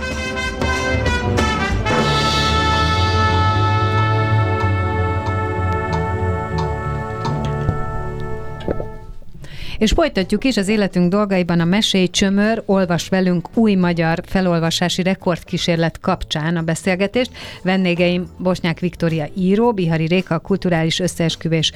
És 9.81 9.91
folytatjuk 9.91 10.43
is 10.43 10.57
az 10.57 10.67
életünk 10.67 11.09
dolgaiban 11.09 11.59
a 11.59 11.65
Mesélj 11.65 12.07
Csömör, 12.07 12.63
olvas 12.65 13.09
velünk 13.09 13.47
új 13.53 13.75
magyar 13.75 14.19
felolvasási 14.25 15.03
rekordkísérlet 15.03 15.99
kapcsán 15.99 16.57
a 16.57 16.61
beszélgetést. 16.61 17.31
Vendégeim 17.63 18.27
Bosnyák 18.37 18.79
Viktória 18.79 19.27
író, 19.35 19.73
Bihari 19.73 20.05
Réka 20.05 20.39
kulturális 20.39 20.99
összeesküvés 20.99 21.71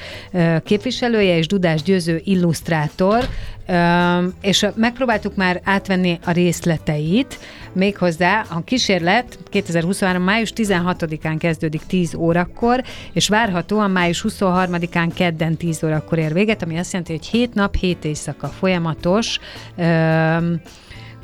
képviselője 0.64 1.36
és 1.36 1.46
Dudás 1.46 1.82
Győző 1.82 2.20
illusztrátor, 2.24 3.28
és 4.40 4.66
megpróbáltuk 4.74 5.34
már 5.34 5.60
átvenni 5.64 6.18
a 6.24 6.30
részleteit, 6.30 7.38
méghozzá 7.72 8.44
a 8.48 8.64
kísérlet 8.64 9.38
2023. 9.50 10.22
május 10.22 10.52
16-án 10.56 11.36
kezdődik 11.38 11.82
10 11.86 12.14
órakor, 12.14 12.82
és 13.12 13.28
várhatóan 13.28 13.90
május 13.90 14.24
23-án 14.28 15.10
kedden 15.14 15.56
10 15.56 15.84
órakor 15.84 16.18
ér 16.18 16.32
véget, 16.32 16.62
ami 16.62 16.78
azt 16.78 16.92
jelenti, 16.92 17.12
hogy 17.12 17.26
7 17.26 17.54
nap, 17.54 17.74
7 17.74 17.95
éjszaka 18.04 18.48
folyamatos 18.48 19.38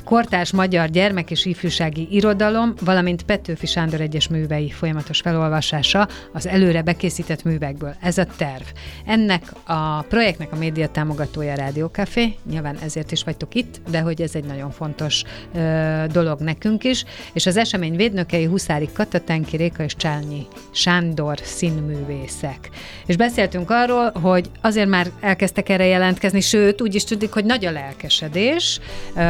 kortás 0.03 0.51
magyar 0.51 0.89
gyermek 0.89 1.31
és 1.31 1.45
ifjúsági 1.45 2.07
irodalom, 2.11 2.73
valamint 2.81 3.23
Petőfi 3.23 3.65
Sándor 3.65 4.01
egyes 4.01 4.27
művei 4.27 4.69
folyamatos 4.69 5.19
felolvasása 5.19 6.07
az 6.33 6.47
előre 6.47 6.81
bekészített 6.81 7.43
művekből. 7.43 7.95
Ez 8.01 8.17
a 8.17 8.25
terv. 8.37 8.63
Ennek 9.05 9.43
a 9.65 10.01
projektnek 10.01 10.51
a 10.51 10.55
média 10.55 10.87
támogatója 10.87 11.51
a 11.51 11.55
Rádiókafé, 11.55 12.35
nyilván 12.49 12.77
ezért 12.83 13.11
is 13.11 13.23
vagytok 13.23 13.55
itt, 13.55 13.81
de 13.89 13.99
hogy 13.99 14.21
ez 14.21 14.35
egy 14.35 14.45
nagyon 14.45 14.71
fontos 14.71 15.23
ö, 15.55 16.03
dolog 16.11 16.39
nekünk 16.39 16.83
is, 16.83 17.03
és 17.33 17.45
az 17.45 17.57
esemény 17.57 17.95
védnökei 17.95 18.45
Huszári 18.45 18.89
Katatenki, 18.93 19.57
Réka 19.57 19.83
és 19.83 19.95
Csálnyi 19.95 20.47
Sándor 20.71 21.37
színművészek. 21.43 22.69
És 23.05 23.15
beszéltünk 23.15 23.69
arról, 23.69 24.11
hogy 24.11 24.49
azért 24.61 24.89
már 24.89 25.07
elkezdtek 25.19 25.69
erre 25.69 25.85
jelentkezni, 25.85 26.41
sőt, 26.41 26.81
úgy 26.81 26.95
is 26.95 27.03
tudik, 27.03 27.33
hogy 27.33 27.45
nagy 27.45 27.65
a 27.65 27.71
lelkesedés. 27.71 28.79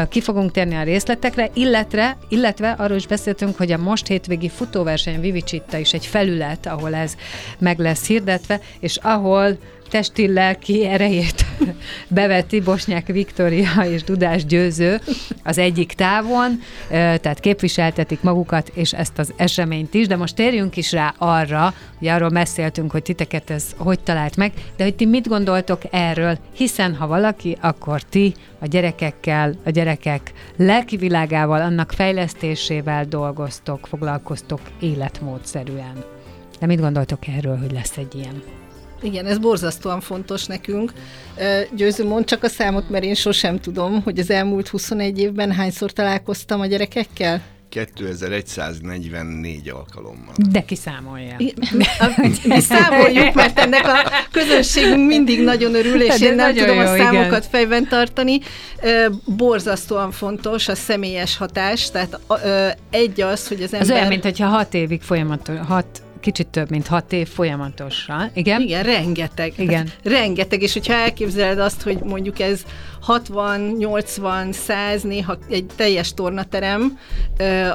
Ki 0.09 0.21
fogunk 0.21 0.51
térni 0.51 0.62
a 0.71 0.83
részletekre, 0.83 1.49
illetve, 1.53 2.17
illetve 2.29 2.71
arról 2.71 2.97
is 2.97 3.07
beszéltünk, 3.07 3.57
hogy 3.57 3.71
a 3.71 3.77
most 3.77 4.07
hétvégi 4.07 4.49
futóverseny 4.49 5.19
Vivicsitta 5.19 5.77
is 5.77 5.93
egy 5.93 6.05
felület, 6.05 6.65
ahol 6.65 6.95
ez 6.95 7.15
meg 7.59 7.79
lesz 7.79 8.07
hirdetve, 8.07 8.59
és 8.79 8.97
ahol 9.01 9.57
testi 9.93 10.33
lelki 10.33 10.85
erejét 10.85 11.45
beveti 12.07 12.61
Bosnyák 12.61 13.07
Viktória 13.07 13.71
és 13.89 14.03
Dudás 14.03 14.45
Győző 14.45 14.99
az 15.43 15.57
egyik 15.57 15.93
távon, 15.93 16.59
tehát 16.89 17.39
képviseltetik 17.39 18.21
magukat 18.21 18.71
és 18.73 18.91
ezt 18.91 19.19
az 19.19 19.33
eseményt 19.35 19.93
is, 19.93 20.07
de 20.07 20.15
most 20.15 20.35
térjünk 20.35 20.77
is 20.77 20.91
rá 20.91 21.13
arra, 21.17 21.73
hogy 21.97 22.07
arról 22.07 22.29
beszéltünk, 22.29 22.91
hogy 22.91 23.03
titeket 23.03 23.49
ez 23.49 23.65
hogy 23.77 23.99
talált 23.99 24.35
meg, 24.35 24.51
de 24.77 24.83
hogy 24.83 24.95
ti 24.95 25.05
mit 25.05 25.27
gondoltok 25.27 25.81
erről, 25.91 26.37
hiszen 26.53 26.95
ha 26.95 27.07
valaki, 27.07 27.57
akkor 27.61 28.01
ti 28.01 28.33
a 28.59 28.67
gyerekekkel, 28.67 29.53
a 29.65 29.69
gyerekek 29.69 30.31
lelki 30.57 30.97
világával, 30.97 31.61
annak 31.61 31.91
fejlesztésével 31.91 33.05
dolgoztok, 33.05 33.87
foglalkoztok 33.87 34.59
életmódszerűen. 34.79 36.03
De 36.59 36.65
mit 36.65 36.79
gondoltok 36.79 37.27
erről, 37.27 37.57
hogy 37.57 37.71
lesz 37.71 37.97
egy 37.97 38.15
ilyen? 38.15 38.62
Igen, 39.03 39.25
ez 39.25 39.37
borzasztóan 39.37 40.01
fontos 40.01 40.45
nekünk. 40.45 40.91
Győző, 41.75 42.05
mond 42.05 42.25
csak 42.25 42.43
a 42.43 42.47
számot, 42.47 42.89
mert 42.89 43.03
én 43.03 43.15
sosem 43.15 43.59
tudom, 43.59 44.01
hogy 44.01 44.19
az 44.19 44.29
elmúlt 44.29 44.67
21 44.67 45.19
évben 45.19 45.51
hányszor 45.51 45.91
találkoztam 45.91 46.59
a 46.59 46.65
gyerekekkel? 46.65 47.41
2144 47.69 49.69
alkalommal. 49.69 50.33
De 50.51 50.61
kiszámolja. 50.61 51.35
Mi, 51.37 51.53
mi 52.43 52.59
számoljuk, 52.59 53.33
mert 53.33 53.59
ennek 53.59 53.87
a 53.87 54.11
közönségünk 54.31 55.07
mindig 55.07 55.43
nagyon 55.43 55.75
örül, 55.75 56.01
és 56.01 56.19
De 56.19 56.25
én 56.25 56.35
nem 56.35 56.53
tudom 56.53 56.75
jó, 56.75 56.81
a 56.81 56.85
számokat 56.85 57.37
igen. 57.37 57.49
fejben 57.49 57.87
tartani. 57.87 58.39
Borzasztóan 59.25 60.11
fontos 60.11 60.67
a 60.67 60.75
személyes 60.75 61.37
hatás, 61.37 61.91
tehát 61.91 62.19
egy 62.89 63.21
az, 63.21 63.47
hogy 63.47 63.61
az 63.61 63.73
ember... 63.73 63.89
Az 63.89 63.95
olyan, 63.95 64.07
mint 64.07 64.23
hogyha 64.23 64.47
hat 64.47 64.73
évig 64.73 65.01
folyamatos, 65.01 65.55
hat 65.67 66.02
kicsit 66.23 66.47
több, 66.47 66.69
mint 66.69 66.87
hat 66.87 67.13
év 67.13 67.27
folyamatosan. 67.27 68.29
Igen? 68.33 68.61
Igen, 68.61 68.83
rengeteg. 68.83 69.53
Igen. 69.57 69.89
Rengeteg, 70.03 70.61
és 70.61 70.73
hogyha 70.73 70.93
elképzeled 70.93 71.59
azt, 71.59 71.81
hogy 71.81 71.99
mondjuk 72.03 72.39
ez 72.39 72.63
60, 73.03 73.61
80, 73.77 74.51
100, 74.51 75.01
néha 75.01 75.37
egy 75.49 75.65
teljes 75.75 76.13
tornaterem, 76.13 76.99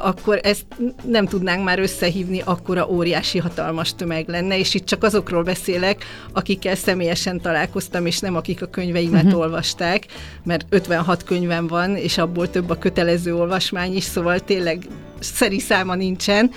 akkor 0.01 0.39
ezt 0.43 0.65
nem 1.05 1.25
tudnánk 1.25 1.63
már 1.63 1.79
összehívni, 1.79 2.41
akkora 2.45 2.87
óriási 2.89 3.37
hatalmas 3.37 3.95
tömeg 3.95 4.27
lenne, 4.27 4.57
és 4.57 4.73
itt 4.73 4.85
csak 4.85 5.03
azokról 5.03 5.43
beszélek, 5.43 6.05
akikkel 6.33 6.75
személyesen 6.75 7.41
találkoztam, 7.41 8.05
és 8.05 8.19
nem 8.19 8.35
akik 8.35 8.61
a 8.61 8.65
könyveimet 8.65 9.23
uh-huh. 9.23 9.39
olvasták, 9.39 10.05
mert 10.43 10.65
56 10.69 11.23
könyvem 11.23 11.67
van, 11.67 11.95
és 11.95 12.17
abból 12.17 12.49
több 12.49 12.69
a 12.69 12.77
kötelező 12.77 13.35
olvasmány 13.35 13.95
is, 13.95 14.03
szóval 14.03 14.39
tényleg 14.39 14.87
szeri 15.19 15.59
száma 15.59 15.95
nincsen, 15.95 16.51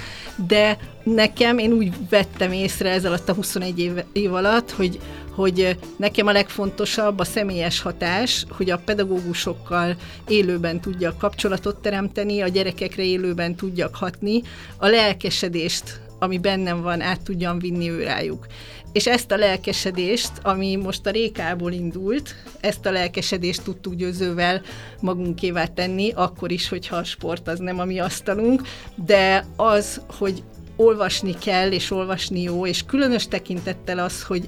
de 0.46 0.78
nekem 1.02 1.58
én 1.58 1.72
úgy 1.72 1.92
vettem 2.10 2.52
észre 2.52 2.90
ez 2.90 3.04
alatt 3.04 3.28
a 3.28 3.34
21 3.34 3.78
év, 3.78 3.92
év 4.12 4.34
alatt, 4.34 4.70
hogy 4.70 4.98
hogy 5.34 5.76
nekem 5.96 6.26
a 6.26 6.32
legfontosabb 6.32 7.18
a 7.18 7.24
személyes 7.24 7.80
hatás, 7.80 8.44
hogy 8.50 8.70
a 8.70 8.82
pedagógusokkal 8.84 9.96
élőben 10.28 10.80
tudjak 10.80 11.18
kapcsolatot 11.18 11.76
teremteni, 11.76 12.40
a 12.40 12.48
gyerekekre 12.48 13.02
élőben 13.02 13.54
tudjak 13.54 13.94
hatni, 13.94 14.42
a 14.76 14.86
lelkesedést, 14.86 16.00
ami 16.18 16.38
bennem 16.38 16.82
van, 16.82 17.00
át 17.00 17.20
tudjam 17.20 17.58
vinni 17.58 17.90
ő 17.90 18.02
rájuk. 18.02 18.46
És 18.92 19.06
ezt 19.06 19.30
a 19.30 19.36
lelkesedést, 19.36 20.30
ami 20.42 20.76
most 20.76 21.06
a 21.06 21.10
Rékából 21.10 21.72
indult, 21.72 22.34
ezt 22.60 22.86
a 22.86 22.90
lelkesedést 22.90 23.62
tudtuk 23.62 23.94
győzővel 23.94 24.62
magunkévá 25.00 25.66
tenni, 25.66 26.12
akkor 26.14 26.50
is, 26.50 26.68
hogyha 26.68 26.96
a 26.96 27.04
sport 27.04 27.48
az 27.48 27.58
nem 27.58 27.78
a 27.78 27.84
mi 27.84 27.98
asztalunk, 27.98 28.62
de 28.94 29.46
az, 29.56 30.00
hogy 30.18 30.42
olvasni 30.82 31.34
kell, 31.38 31.70
és 31.70 31.90
olvasni 31.90 32.42
jó, 32.42 32.66
és 32.66 32.82
különös 32.86 33.28
tekintettel 33.28 33.98
az, 33.98 34.22
hogy 34.22 34.46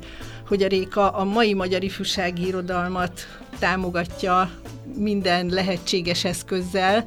hogy 0.48 0.62
a 0.62 0.66
Réka 0.66 1.10
a 1.10 1.24
mai 1.24 1.54
magyar 1.54 1.82
ifjúsági 1.82 2.46
irodalmat 2.46 3.20
támogatja 3.58 4.50
minden 4.96 5.46
lehetséges 5.46 6.24
eszközzel. 6.24 7.04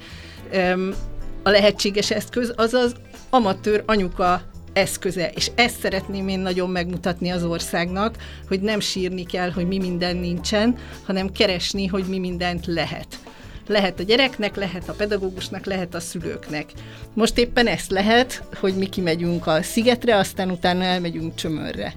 A 1.43 1.49
lehetséges 1.49 2.11
eszköz 2.11 2.53
az 2.55 2.73
az 2.73 2.95
amatőr 3.29 3.83
anyuka 3.85 4.41
eszköze. 4.73 5.29
És 5.35 5.51
ezt 5.55 5.79
szeretném 5.79 6.27
én 6.27 6.39
nagyon 6.39 6.69
megmutatni 6.69 7.29
az 7.29 7.43
országnak, 7.43 8.15
hogy 8.47 8.61
nem 8.61 8.79
sírni 8.79 9.25
kell, 9.25 9.51
hogy 9.51 9.67
mi 9.67 9.77
minden 9.77 10.15
nincsen, 10.15 10.77
hanem 11.05 11.31
keresni, 11.31 11.85
hogy 11.85 12.05
mi 12.07 12.19
mindent 12.19 12.65
lehet. 12.65 13.07
Lehet 13.67 13.99
a 13.99 14.03
gyereknek, 14.03 14.55
lehet 14.55 14.89
a 14.89 14.93
pedagógusnak, 14.93 15.65
lehet 15.65 15.95
a 15.95 15.99
szülőknek. 15.99 16.65
Most 17.13 17.37
éppen 17.37 17.67
ezt 17.67 17.91
lehet, 17.91 18.43
hogy 18.59 18.75
mi 18.75 18.85
kimegyünk 18.85 19.47
a 19.47 19.61
szigetre, 19.61 20.17
aztán 20.17 20.51
utána 20.51 20.83
elmegyünk 20.83 21.35
csömörre 21.35 21.93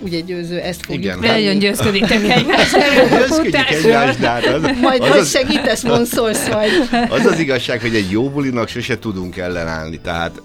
ugye 0.00 0.20
győző, 0.20 0.58
ezt 0.58 0.84
fogjuk 0.84 1.04
Igen. 1.04 1.20
tenni. 1.20 1.32
Nagyon 1.32 1.58
győzköditek 1.58 2.22
egymást. 2.36 2.76
Győzködik 3.10 3.54
egymást, 3.54 4.18
de 4.18 4.28
hát 4.28 4.44
az, 4.46 4.62
Majd 4.80 5.02
az, 5.02 5.08
hogy 5.08 5.26
segítesz, 5.26 5.82
mondszolsz 5.82 6.48
majd. 6.48 6.70
Az 7.08 7.24
az 7.24 7.38
igazság, 7.38 7.80
hogy 7.80 7.94
egy 7.94 8.10
jó 8.10 8.30
bulinak 8.30 8.68
sose 8.68 8.98
tudunk 8.98 9.36
ellenállni, 9.36 10.00
tehát 10.00 10.42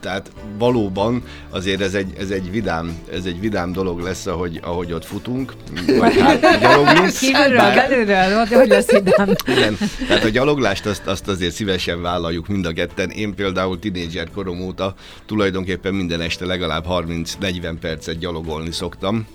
tehát 0.00 0.30
valóban 0.58 1.22
azért 1.50 1.80
ez 1.80 1.94
egy, 1.94 2.12
ez 2.18 2.30
egy, 2.30 2.50
vidám, 2.50 2.98
ez 3.12 3.24
egy 3.24 3.40
vidám 3.40 3.72
dolog 3.72 4.00
lesz, 4.00 4.26
ahogy, 4.26 4.60
ahogy 4.62 4.92
ott 4.92 5.04
futunk, 5.04 5.54
vagy 5.98 6.20
hát 6.20 6.60
gyaloglunk. 6.60 7.10
Kívülről, 7.10 7.74
belülről, 7.74 8.44
hogy 8.44 8.68
lesz 8.68 8.90
vidám. 8.90 9.28
Igen, 9.46 9.76
tehát 10.08 10.24
a 10.24 10.28
gyaloglást 10.28 10.86
azt, 10.86 11.06
azt 11.06 11.28
azért 11.28 11.54
szívesen 11.54 12.02
vállaljuk 12.02 12.46
mind 12.48 12.66
a 12.66 12.72
ketten. 12.72 13.10
Én 13.10 13.34
például 13.34 13.78
tinédzser 13.78 14.30
korom 14.34 14.60
óta 14.60 14.94
tulajdonképpen 15.26 15.94
minden 15.94 16.20
este 16.20 16.46
legalább 16.46 16.84
30-40 16.88 17.76
percet 17.80 18.18
gyalogolni 18.18 18.72
szoktam 18.72 19.26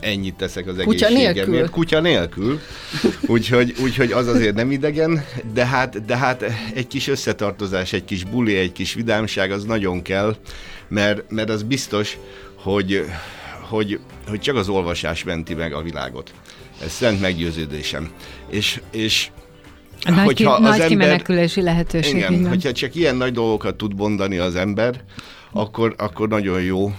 ennyit 0.00 0.34
teszek 0.34 0.66
az 0.66 0.76
Kutya 0.84 1.06
egészségemért. 1.06 1.46
Nélkül. 1.46 1.70
Kutya 1.70 2.00
nélkül. 2.00 2.60
Úgyhogy, 3.26 3.74
úgyhogy 3.82 4.12
az 4.12 4.26
azért 4.26 4.54
nem 4.54 4.70
idegen, 4.70 5.24
de 5.52 5.66
hát, 5.66 6.04
de 6.04 6.16
hát 6.16 6.44
egy 6.74 6.86
kis 6.86 7.08
összetartozás, 7.08 7.92
egy 7.92 8.04
kis 8.04 8.24
buli, 8.24 8.56
egy 8.56 8.72
kis 8.72 8.94
vidámság 8.94 9.50
az 9.50 9.64
nagyon 9.64 10.02
kell, 10.02 10.36
mert, 10.88 11.30
mert 11.30 11.50
az 11.50 11.62
biztos, 11.62 12.18
hogy, 12.54 13.04
hogy, 13.68 13.98
hogy 14.28 14.40
csak 14.40 14.56
az 14.56 14.68
olvasás 14.68 15.24
menti 15.24 15.54
meg 15.54 15.72
a 15.72 15.82
világot. 15.82 16.32
Ez 16.84 16.92
szent 16.92 17.20
meggyőződésem. 17.20 18.10
És, 18.50 18.80
és 18.90 19.30
nagy, 20.04 20.24
hogyha 20.24 20.56
ki, 20.56 20.62
az 20.62 20.68
nagy 20.68 20.70
ember, 20.70 20.88
kimenekülési 20.88 21.62
lehetőség. 21.62 22.16
Igen, 22.16 22.48
hogyha 22.48 22.72
csak 22.72 22.94
ilyen 22.94 23.16
nagy 23.16 23.32
dolgokat 23.32 23.76
tud 23.76 23.94
mondani 23.94 24.38
az 24.38 24.56
ember, 24.56 25.00
akkor, 25.52 25.94
akkor 25.98 26.28
nagyon 26.28 26.62
jó 26.62 26.92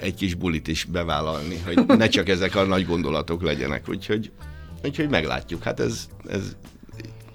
egy 0.00 0.14
kis 0.14 0.34
bulit 0.34 0.68
is 0.68 0.84
bevállalni, 0.84 1.58
hogy 1.64 1.86
ne 1.86 2.08
csak 2.08 2.28
ezek 2.28 2.54
a 2.56 2.64
nagy 2.64 2.86
gondolatok 2.86 3.42
legyenek, 3.42 3.88
úgyhogy, 3.88 4.30
úgyhogy 4.84 5.08
meglátjuk. 5.08 5.62
Hát 5.62 5.80
ez, 5.80 6.08
ez, 6.28 6.56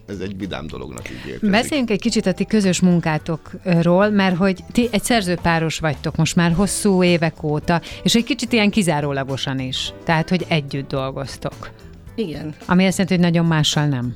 ez 0.07 0.19
egy 0.19 0.37
vidám 0.37 0.67
dolognak 0.67 1.09
ígérkezik. 1.09 1.49
Beszéljünk 1.49 1.89
egy 1.89 1.99
kicsit 1.99 2.25
a 2.25 2.31
ti 2.31 2.45
közös 2.45 2.79
munkátokról, 2.79 4.09
mert 4.09 4.35
hogy 4.35 4.63
ti 4.71 4.87
egy 4.91 5.03
szerzőpáros 5.03 5.79
vagytok 5.79 6.15
most 6.15 6.35
már 6.35 6.53
hosszú 6.53 7.03
évek 7.03 7.43
óta, 7.43 7.81
és 8.03 8.15
egy 8.15 8.23
kicsit 8.23 8.53
ilyen 8.53 8.69
kizárólagosan 8.69 9.59
is. 9.59 9.93
Tehát, 10.03 10.29
hogy 10.29 10.45
együtt 10.47 10.87
dolgoztok. 10.87 11.71
Igen. 12.15 12.55
Ami 12.65 12.85
azt 12.85 12.97
jelenti, 12.97 13.13
hogy 13.13 13.33
nagyon 13.33 13.45
mással 13.45 13.85
nem. 13.85 14.15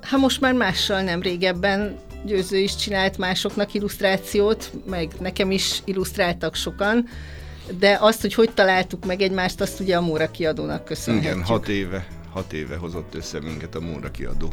Hát 0.00 0.20
most 0.20 0.40
már 0.40 0.52
mással 0.52 1.02
nem 1.02 1.22
régebben 1.22 1.96
Győző 2.24 2.58
is 2.58 2.76
csinált 2.76 3.18
másoknak 3.18 3.74
illusztrációt, 3.74 4.72
meg 4.86 5.10
nekem 5.20 5.50
is 5.50 5.82
illusztráltak 5.84 6.54
sokan, 6.54 7.08
de 7.78 7.96
azt, 8.00 8.20
hogy 8.20 8.34
hogy 8.34 8.50
találtuk 8.50 9.06
meg 9.06 9.20
egymást, 9.20 9.60
azt 9.60 9.80
ugye 9.80 9.96
a 9.96 10.00
Móra 10.00 10.30
kiadónak 10.30 10.84
köszönhetjük. 10.84 11.32
Igen, 11.32 11.44
hat 11.44 11.68
éve, 11.68 12.06
hat 12.32 12.52
éve 12.52 12.76
hozott 12.76 13.14
össze 13.14 13.40
minket 13.40 13.74
a 13.74 13.80
Móra 13.80 14.10
kiadó. 14.10 14.52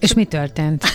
És 0.00 0.14
mi 0.14 0.24
történt? 0.24 0.84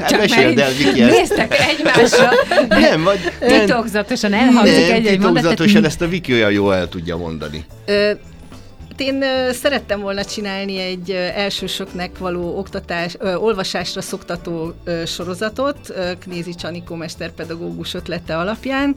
Hát 0.00 0.16
meséld 0.16 0.58
el, 0.58 0.70
Viki, 0.72 1.02
ezt. 1.02 1.16
Néztek 1.16 1.54
egymásra. 1.58 2.30
Nem, 2.80 3.02
vagy... 3.02 3.18
Titokzatosan 3.38 4.32
elhangzik 4.32 4.90
egy-egy 4.90 5.18
mondat. 5.18 5.42
Titokzatosan 5.42 5.84
ezt 5.84 6.00
a 6.00 6.08
Viki 6.08 6.32
olyan 6.32 6.52
jól 6.52 6.74
el 6.74 6.88
tudja 6.88 7.16
mondani. 7.16 7.64
Ö, 7.86 8.10
én 9.00 9.24
szerettem 9.52 10.00
volna 10.00 10.24
csinálni 10.24 10.78
egy 10.78 11.10
elsősöknek 11.10 12.18
való 12.18 12.58
oktatás, 12.58 13.16
ö, 13.18 13.34
olvasásra 13.34 14.00
szoktató 14.00 14.74
ö, 14.84 15.04
sorozatot, 15.06 15.78
ö, 15.88 16.10
Knézi 16.18 16.54
Csanikó 16.54 16.94
mesterpedagógus 16.94 17.94
ötlete 17.94 18.38
alapján, 18.38 18.96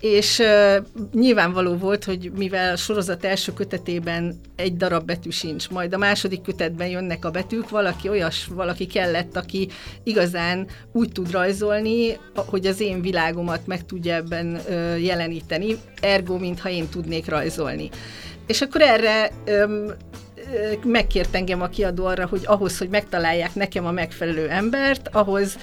és 0.00 0.38
ö, 0.38 0.76
nyilvánvaló 1.12 1.76
volt, 1.76 2.04
hogy 2.04 2.32
mivel 2.36 2.72
a 2.72 2.76
sorozat 2.76 3.24
első 3.24 3.52
kötetében 3.52 4.40
egy 4.56 4.76
darab 4.76 5.06
betű 5.06 5.30
sincs, 5.30 5.68
majd 5.68 5.94
a 5.94 5.98
második 5.98 6.42
kötetben 6.42 6.88
jönnek 6.88 7.24
a 7.24 7.30
betűk, 7.30 7.68
valaki 7.68 8.08
olyas, 8.08 8.46
valaki 8.46 8.86
kellett, 8.86 9.36
aki 9.36 9.68
igazán 10.02 10.66
úgy 10.92 11.12
tud 11.12 11.30
rajzolni, 11.30 12.18
hogy 12.34 12.66
az 12.66 12.80
én 12.80 13.00
világomat 13.00 13.66
meg 13.66 13.86
tudja 13.86 14.14
ebben 14.14 14.60
ö, 14.68 14.96
jeleníteni, 14.96 15.76
ergo, 16.00 16.38
mintha 16.38 16.68
én 16.68 16.88
tudnék 16.88 17.28
rajzolni. 17.28 17.90
És 18.52 18.60
akkor 18.60 18.80
erre 18.80 19.30
öm, 19.44 19.92
megkért 20.84 21.34
engem 21.34 21.62
a 21.62 21.66
kiadó 21.66 22.04
arra, 22.04 22.26
hogy 22.26 22.40
ahhoz, 22.44 22.78
hogy 22.78 22.88
megtalálják 22.88 23.54
nekem 23.54 23.86
a 23.86 23.90
megfelelő 23.90 24.48
embert, 24.48 25.08
ahhoz 25.12 25.58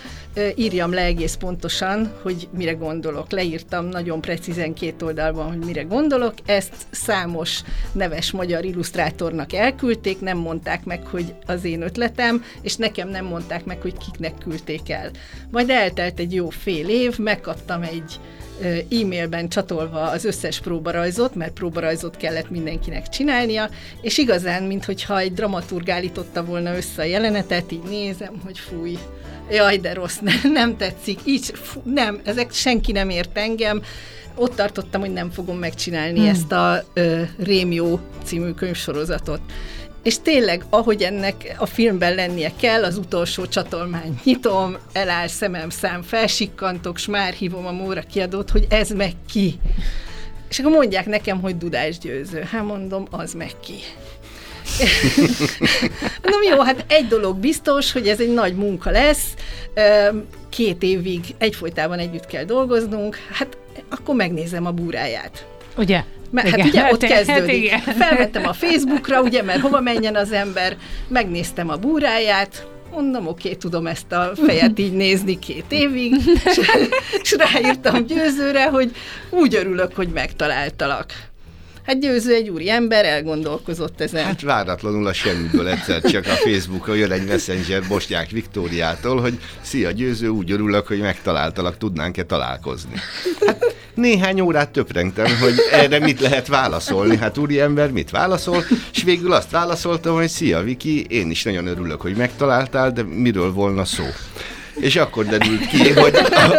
írjam 0.55 0.93
le 0.93 1.01
egész 1.01 1.35
pontosan, 1.35 2.11
hogy 2.21 2.47
mire 2.51 2.71
gondolok. 2.71 3.31
Leírtam 3.31 3.85
nagyon 3.85 4.21
precízen 4.21 4.73
két 4.73 5.01
oldalban, 5.01 5.47
hogy 5.47 5.65
mire 5.65 5.81
gondolok. 5.81 6.33
Ezt 6.45 6.73
számos 6.89 7.61
neves 7.91 8.31
magyar 8.31 8.65
illusztrátornak 8.65 9.53
elküldték, 9.53 10.19
nem 10.19 10.37
mondták 10.37 10.85
meg, 10.85 11.05
hogy 11.05 11.33
az 11.45 11.63
én 11.63 11.81
ötletem, 11.81 12.43
és 12.61 12.75
nekem 12.75 13.09
nem 13.09 13.25
mondták 13.25 13.65
meg, 13.65 13.81
hogy 13.81 13.97
kiknek 13.97 14.33
küldték 14.43 14.89
el. 14.89 15.11
Majd 15.51 15.69
eltelt 15.69 16.19
egy 16.19 16.33
jó 16.33 16.49
fél 16.49 16.89
év, 16.89 17.17
megkaptam 17.17 17.81
egy 17.81 18.19
e-mailben 19.01 19.49
csatolva 19.49 20.01
az 20.01 20.25
összes 20.25 20.59
próbarajzot, 20.59 21.35
mert 21.35 21.53
próbarajzot 21.53 22.17
kellett 22.17 22.49
mindenkinek 22.49 23.09
csinálnia, 23.09 23.69
és 24.01 24.17
igazán, 24.17 24.63
mintha 24.63 25.19
egy 25.19 25.33
dramaturg 25.33 25.89
állította 25.89 26.45
volna 26.45 26.75
össze 26.75 27.01
a 27.01 27.05
jelenetet, 27.05 27.71
így 27.71 27.83
nézem, 27.89 28.41
hogy 28.45 28.59
fúj, 28.59 28.97
jaj, 29.51 29.77
de 29.77 29.93
rossz, 29.93 30.17
nem, 30.29 30.51
nem 30.51 30.77
tetszik, 30.77 31.19
így, 31.23 31.51
fú, 31.53 31.81
nem, 31.83 32.21
ezek 32.23 32.51
senki 32.51 32.91
nem 32.91 33.09
ért 33.09 33.37
engem, 33.37 33.81
ott 34.35 34.55
tartottam, 34.55 35.01
hogy 35.01 35.13
nem 35.13 35.29
fogom 35.29 35.57
megcsinálni 35.57 36.19
hmm. 36.19 36.29
ezt 36.29 36.51
a 36.51 36.83
ö, 36.93 37.21
Rémió 37.37 37.99
című 38.23 38.51
könyvsorozatot. 38.51 39.41
És 40.09 40.19
tényleg, 40.21 40.63
ahogy 40.69 41.01
ennek 41.01 41.55
a 41.57 41.65
filmben 41.65 42.15
lennie 42.15 42.51
kell, 42.59 42.83
az 42.83 42.97
utolsó 42.97 43.45
csatolmányt 43.45 44.23
nyitom, 44.23 44.77
eláll 44.93 45.27
szemem 45.27 45.69
szám, 45.69 46.01
felsikkantok, 46.01 46.97
s 46.97 47.07
már 47.07 47.33
hívom 47.33 47.65
a 47.65 47.71
Móra 47.71 48.01
kiadót, 48.01 48.49
hogy 48.49 48.65
ez 48.69 48.89
meg 48.89 49.11
ki. 49.31 49.59
És 50.49 50.59
akkor 50.59 50.71
mondják 50.71 51.05
nekem, 51.05 51.41
hogy 51.41 51.57
Dudás 51.57 51.97
győző. 51.97 52.41
Hát 52.51 52.63
mondom, 52.63 53.07
az 53.11 53.33
meg 53.33 53.51
ki. 53.59 53.73
mondom, 56.23 56.41
jó, 56.49 56.59
hát 56.59 56.85
egy 56.87 57.07
dolog 57.07 57.37
biztos, 57.37 57.91
hogy 57.91 58.07
ez 58.07 58.19
egy 58.19 58.33
nagy 58.33 58.55
munka 58.55 58.89
lesz, 58.89 59.33
két 60.49 60.83
évig 60.83 61.35
egyfolytában 61.37 61.99
együtt 61.99 62.25
kell 62.25 62.43
dolgoznunk, 62.43 63.17
hát 63.31 63.57
akkor 63.89 64.15
megnézem 64.15 64.65
a 64.65 64.71
búráját. 64.71 65.45
Ugye? 65.77 66.03
Mert 66.31 66.49
hát 66.49 66.65
ugye 66.65 66.91
ott 66.91 67.03
kezdődik. 67.03 67.69
Hát 67.69 67.95
Felvettem 67.95 68.45
a 68.45 68.53
Facebookra, 68.53 69.21
ugye, 69.21 69.43
mert 69.43 69.59
hova 69.59 69.81
menjen 69.81 70.15
az 70.15 70.31
ember, 70.31 70.77
megnéztem 71.07 71.69
a 71.69 71.75
búráját, 71.75 72.67
mondom, 72.91 73.27
oké, 73.27 73.47
okay, 73.47 73.59
tudom 73.59 73.87
ezt 73.87 74.11
a 74.11 74.31
fejet 74.45 74.79
így 74.79 74.93
nézni 74.93 75.39
két 75.39 75.65
évig, 75.69 76.15
és, 76.45 76.59
és 77.21 77.35
ráírtam 77.37 78.05
győzőre, 78.05 78.69
hogy 78.69 78.91
úgy 79.29 79.55
örülök, 79.55 79.95
hogy 79.95 80.07
megtaláltalak. 80.07 81.28
Hát 81.85 81.99
győző 81.99 82.33
egy 82.33 82.49
úri 82.49 82.69
ember, 82.69 83.05
elgondolkozott 83.05 84.01
ezen. 84.01 84.23
Hát 84.23 84.41
váratlanul 84.41 85.07
a 85.07 85.13
semmiből 85.13 85.67
egyszer 85.67 86.01
csak 86.01 86.25
a 86.25 86.49
Facebookon 86.49 86.97
jön 86.97 87.11
egy 87.11 87.25
messenger 87.25 87.87
Bosnyák 87.87 88.29
Viktóriától, 88.29 89.21
hogy 89.21 89.39
szia 89.61 89.91
győző, 89.91 90.27
úgy 90.27 90.51
örülök, 90.51 90.87
hogy 90.87 90.99
megtaláltalak, 90.99 91.77
tudnánk-e 91.77 92.23
találkozni. 92.23 92.93
Hát 93.45 93.75
néhány 93.93 94.41
órát 94.41 94.69
töprengtem, 94.69 95.37
hogy 95.39 95.53
erre 95.71 95.99
mit 95.99 96.19
lehet 96.19 96.47
válaszolni. 96.47 97.17
Hát 97.17 97.37
úri 97.37 97.59
ember 97.59 97.91
mit 97.91 98.09
válaszol, 98.09 98.63
és 98.93 99.03
végül 99.03 99.31
azt 99.31 99.51
válaszoltam, 99.51 100.15
hogy 100.15 100.29
szia 100.29 100.63
Viki, 100.63 101.05
én 101.09 101.29
is 101.29 101.43
nagyon 101.43 101.67
örülök, 101.67 102.01
hogy 102.01 102.15
megtaláltál, 102.15 102.91
de 102.91 103.03
miről 103.03 103.53
volna 103.53 103.85
szó? 103.85 104.05
És 104.79 104.95
akkor 104.95 105.25
derült 105.25 105.67
ki, 105.67 105.89
hogy, 105.89 106.17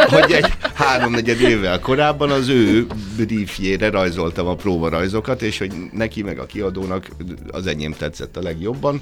hogy 0.09 0.33
egy 0.33 0.53
háromnegyed 0.75 1.41
évvel 1.41 1.81
korábban 1.81 2.31
az 2.31 2.49
ő 2.49 2.87
briefjére 3.17 3.91
rajzoltam 3.91 4.47
a 4.47 4.55
próbarajzokat, 4.55 5.43
és 5.43 5.59
hogy 5.59 5.73
neki 5.93 6.23
meg 6.23 6.39
a 6.39 6.47
kiadónak 6.47 7.09
az 7.51 7.67
enyém 7.67 7.93
tetszett 7.93 8.37
a 8.37 8.43
legjobban. 8.43 9.01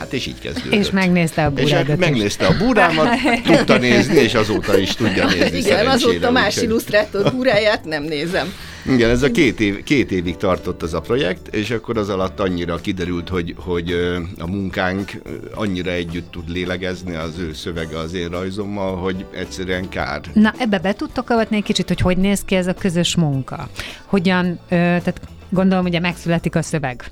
Hát 0.00 0.12
és 0.12 0.26
így 0.26 0.38
kezdődött. 0.38 0.78
És 0.78 0.90
megnézte 0.90 1.44
a 1.44 1.50
búrámat. 1.50 1.88
És 1.88 1.96
megnézte 1.96 2.46
a 2.46 2.56
búrámat, 2.56 3.08
tudta 3.44 3.78
nézni, 3.78 4.16
és 4.16 4.34
azóta 4.34 4.78
is 4.78 4.94
tudja 4.94 5.26
nézni 5.26 5.58
Igen, 5.58 5.86
azóta 5.86 6.30
más 6.30 6.56
úgy, 6.56 6.62
illusztrátor 6.62 7.32
búráját 7.32 7.84
nem 7.84 8.02
nézem. 8.02 8.52
Igen, 8.86 9.10
ez 9.10 9.22
a 9.22 9.30
két, 9.30 9.60
év, 9.60 9.82
két 9.82 10.10
évig 10.12 10.36
tartott 10.36 10.82
az 10.82 10.94
a 10.94 11.00
projekt, 11.00 11.54
és 11.54 11.70
akkor 11.70 11.98
az 11.98 12.08
alatt 12.08 12.40
annyira 12.40 12.76
kiderült, 12.76 13.28
hogy, 13.28 13.54
hogy 13.58 13.92
a 14.38 14.46
munkánk 14.46 15.10
annyira 15.54 15.90
együtt 15.90 16.30
tud 16.30 16.50
lélegezni 16.50 17.14
az 17.14 17.38
ő 17.38 17.52
szövege 17.52 17.98
az 17.98 18.14
én 18.14 18.28
rajzommal, 18.28 18.96
hogy 18.96 19.24
egyszerűen 19.34 19.88
kár. 19.88 20.20
Na, 20.32 20.54
ebbe 20.58 20.78
be 20.78 20.92
tudtok 20.92 21.30
avatni 21.30 21.56
egy 21.56 21.62
kicsit, 21.62 21.88
hogy 21.88 22.00
hogy 22.00 22.16
néz 22.16 22.40
ki 22.44 22.54
ez 22.54 22.66
a 22.66 22.74
közös 22.74 23.16
munka? 23.16 23.68
Hogyan, 24.04 24.58
tehát 24.68 25.20
gondolom, 25.50 25.84
ugye 25.84 26.00
megszületik 26.00 26.54
a 26.54 26.62
szöveg. 26.62 27.04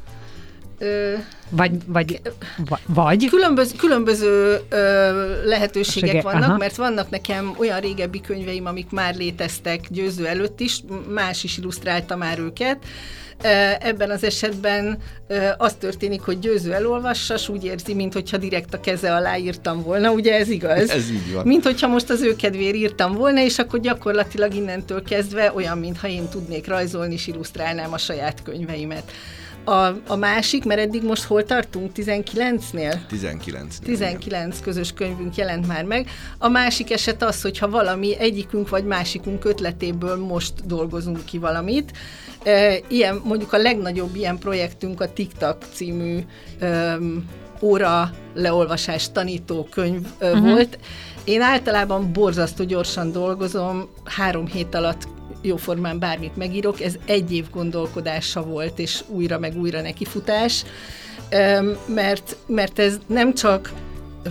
Ö, 0.78 1.14
vagy, 1.50 1.72
vagy, 1.86 2.20
vagy? 2.86 3.28
Különböző, 3.28 3.76
különböző 3.76 4.60
ö, 4.68 5.44
lehetőségek 5.44 6.10
Sege, 6.10 6.22
vannak, 6.22 6.48
aha. 6.48 6.56
mert 6.56 6.76
vannak 6.76 7.10
nekem 7.10 7.54
olyan 7.58 7.80
régebbi 7.80 8.20
könyveim, 8.20 8.66
amik 8.66 8.90
már 8.90 9.14
léteztek 9.16 9.80
győző 9.88 10.26
előtt 10.26 10.60
is, 10.60 10.82
más 11.08 11.44
is 11.44 11.58
illusztrálta 11.58 12.16
már 12.16 12.38
őket. 12.38 12.78
Ebben 13.80 14.10
az 14.10 14.24
esetben 14.24 14.98
az 15.56 15.74
történik, 15.74 16.20
hogy 16.20 16.38
győző 16.38 16.72
elolvassa, 16.72 17.36
s 17.36 17.48
úgy 17.48 17.64
érzi, 17.64 17.94
mintha 17.94 18.36
direkt 18.36 18.74
a 18.74 18.80
keze 18.80 19.14
alá 19.14 19.36
írtam 19.36 19.82
volna, 19.82 20.10
ugye 20.10 20.34
ez 20.34 20.48
igaz? 20.48 20.90
Ez 20.90 21.10
így 21.10 21.32
van. 21.32 21.46
Mint 21.46 21.64
hogyha 21.64 21.88
most 21.88 22.10
az 22.10 22.22
ő 22.22 22.36
kedvéért 22.36 22.74
írtam 22.74 23.14
volna, 23.14 23.40
és 23.40 23.58
akkor 23.58 23.80
gyakorlatilag 23.80 24.54
innentől 24.54 25.02
kezdve 25.02 25.52
olyan, 25.54 25.78
mintha 25.78 26.08
én 26.08 26.28
tudnék 26.28 26.66
rajzolni, 26.66 27.14
és 27.14 27.26
illusztrálnám 27.26 27.92
a 27.92 27.98
saját 27.98 28.42
könyveimet. 28.42 29.12
A, 29.64 29.86
a 30.06 30.16
másik, 30.16 30.64
mert 30.64 30.80
eddig 30.80 31.02
most 31.02 31.22
hol 31.22 31.44
tartunk? 31.44 31.90
19-nél? 31.96 32.94
19 33.08 33.78
19 33.78 34.60
közös 34.60 34.92
könyvünk 34.92 35.36
jelent 35.36 35.66
már 35.66 35.84
meg. 35.84 36.08
A 36.38 36.48
másik 36.48 36.90
eset 36.90 37.22
az, 37.22 37.42
hogyha 37.42 37.68
valami 37.70 38.18
egyikünk 38.18 38.68
vagy 38.68 38.84
másikunk 38.84 39.44
ötletéből 39.44 40.16
most 40.16 40.66
dolgozunk 40.66 41.24
ki 41.24 41.38
valamit. 41.38 41.92
Ilyen, 42.88 43.20
mondjuk 43.24 43.52
a 43.52 43.58
legnagyobb 43.58 44.14
ilyen 44.14 44.38
projektünk 44.38 45.00
a 45.00 45.12
TikTok 45.12 45.56
című 45.72 46.18
um, 46.60 47.28
óra 47.60 48.10
leolvasás 48.34 49.12
tanító 49.12 49.68
könyv 49.70 50.06
uh-huh. 50.20 50.40
volt. 50.40 50.78
Én 51.24 51.40
általában 51.40 52.12
borzasztó 52.12 52.64
gyorsan 52.64 53.12
dolgozom, 53.12 53.88
három 54.04 54.46
hét 54.46 54.74
alatt 54.74 55.08
jóformán 55.42 55.98
bármit 55.98 56.36
megírok, 56.36 56.80
ez 56.80 56.94
egy 57.04 57.32
év 57.32 57.50
gondolkodása 57.50 58.42
volt, 58.42 58.78
és 58.78 59.02
újra 59.08 59.38
meg 59.38 59.56
újra 59.56 59.80
nekifutás, 59.80 60.64
mert, 61.86 62.36
mert 62.46 62.78
ez 62.78 62.98
nem 63.06 63.34
csak 63.34 63.72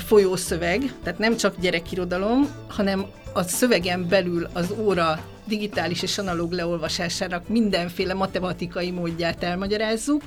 folyószöveg, 0.05 0.93
tehát 1.03 1.19
nem 1.19 1.37
csak 1.37 1.59
gyerekirodalom, 1.59 2.49
hanem 2.67 3.05
a 3.33 3.43
szövegen 3.43 4.07
belül 4.07 4.47
az 4.53 4.73
óra 4.79 5.19
digitális 5.47 6.01
és 6.01 6.17
analóg 6.17 6.51
leolvasásának 6.51 7.47
mindenféle 7.47 8.13
matematikai 8.13 8.91
módját 8.91 9.43
elmagyarázzuk, 9.43 10.21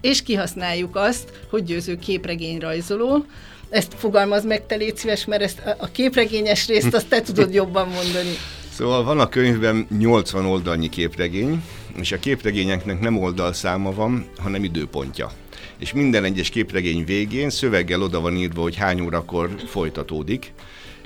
és 0.00 0.22
kihasználjuk 0.22 0.96
azt, 0.96 1.32
hogy 1.50 1.64
győző 1.64 1.96
képregényrajzoló, 1.96 3.24
ezt 3.68 3.94
fogalmaz 3.96 4.44
meg, 4.44 4.66
te 4.66 4.74
légy 4.74 4.96
szíves, 4.96 5.24
mert 5.24 5.42
ezt 5.42 5.62
a 5.78 5.86
képregényes 5.86 6.66
részt 6.66 6.94
azt 6.94 7.08
te 7.08 7.20
tudod 7.20 7.54
jobban 7.54 7.88
mondani. 7.88 8.36
Szóval 8.76 9.04
van 9.04 9.20
a 9.20 9.28
könyvben 9.28 9.86
80 9.98 10.46
oldalnyi 10.46 10.88
képregény, 10.88 11.62
és 11.96 12.12
a 12.12 12.18
képregényeknek 12.18 13.00
nem 13.00 13.18
oldalszáma 13.18 13.92
van, 13.92 14.26
hanem 14.38 14.64
időpontja. 14.64 15.30
És 15.78 15.92
minden 15.92 16.24
egyes 16.24 16.48
képregény 16.48 17.04
végén 17.04 17.50
szöveggel 17.50 18.02
oda 18.02 18.20
van 18.20 18.36
írva, 18.36 18.62
hogy 18.62 18.76
hány 18.76 19.00
órakor 19.00 19.50
folytatódik, 19.66 20.52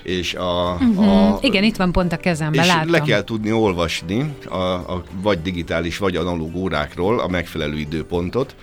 és 0.02 0.34
a, 0.34 0.78
uh-huh. 0.80 1.32
a... 1.32 1.38
Igen, 1.42 1.64
itt 1.64 1.76
van 1.76 1.92
pont 1.92 2.12
a 2.12 2.16
kezemben, 2.16 2.62
és 2.62 2.68
látom. 2.68 2.90
le 2.90 3.00
kell 3.00 3.24
tudni 3.24 3.52
olvasni 3.52 4.34
a, 4.48 4.56
a 4.72 5.02
vagy 5.22 5.42
digitális, 5.42 5.98
vagy 5.98 6.16
analóg 6.16 6.56
órákról 6.56 7.20
a 7.20 7.28
megfelelő 7.28 7.78
időpontot, 7.78 8.54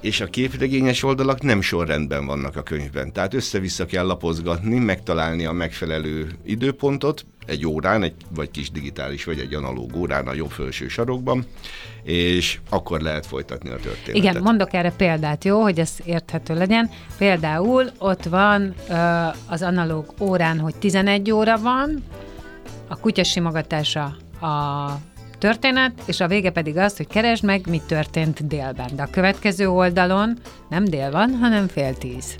és 0.00 0.20
a 0.20 0.26
képregényes 0.26 1.02
oldalak 1.02 1.42
nem 1.42 1.60
sorrendben 1.60 2.26
vannak 2.26 2.56
a 2.56 2.62
könyvben. 2.62 3.12
Tehát 3.12 3.34
össze-vissza 3.34 3.86
kell 3.86 4.06
lapozgatni, 4.06 4.78
megtalálni 4.78 5.44
a 5.44 5.52
megfelelő 5.52 6.30
időpontot, 6.44 7.24
egy 7.50 7.66
órán, 7.66 8.02
egy 8.02 8.14
vagy 8.34 8.50
kis 8.50 8.70
digitális, 8.70 9.24
vagy 9.24 9.38
egy 9.38 9.54
analóg 9.54 9.96
órán 9.96 10.28
a 10.28 10.32
jobb 10.32 10.50
felső 10.50 10.88
sarokban, 10.88 11.46
és 12.02 12.58
akkor 12.68 13.00
lehet 13.00 13.26
folytatni 13.26 13.70
a 13.70 13.76
történetet. 13.76 14.14
Igen, 14.14 14.42
mondok 14.42 14.72
erre 14.72 14.92
példát, 14.92 15.44
jó, 15.44 15.62
hogy 15.62 15.78
ez 15.78 15.92
érthető 16.04 16.54
legyen. 16.54 16.90
Például 17.18 17.90
ott 17.98 18.24
van 18.24 18.74
ö, 18.88 18.94
az 19.48 19.62
analóg 19.62 20.14
órán, 20.20 20.58
hogy 20.58 20.76
11 20.76 21.30
óra 21.30 21.58
van, 21.58 22.04
a 22.88 22.96
kutya 22.96 23.24
simogatása 23.24 24.16
a 24.40 24.90
történet, 25.38 25.92
és 26.06 26.20
a 26.20 26.28
vége 26.28 26.50
pedig 26.50 26.76
az, 26.76 26.96
hogy 26.96 27.06
keresd 27.06 27.44
meg, 27.44 27.66
mi 27.68 27.80
történt 27.86 28.46
délben. 28.46 28.90
De 28.96 29.02
a 29.02 29.10
következő 29.10 29.68
oldalon 29.68 30.38
nem 30.68 30.84
dél 30.84 31.10
van, 31.10 31.34
hanem 31.40 31.68
fél 31.68 31.94
tíz. 31.94 32.36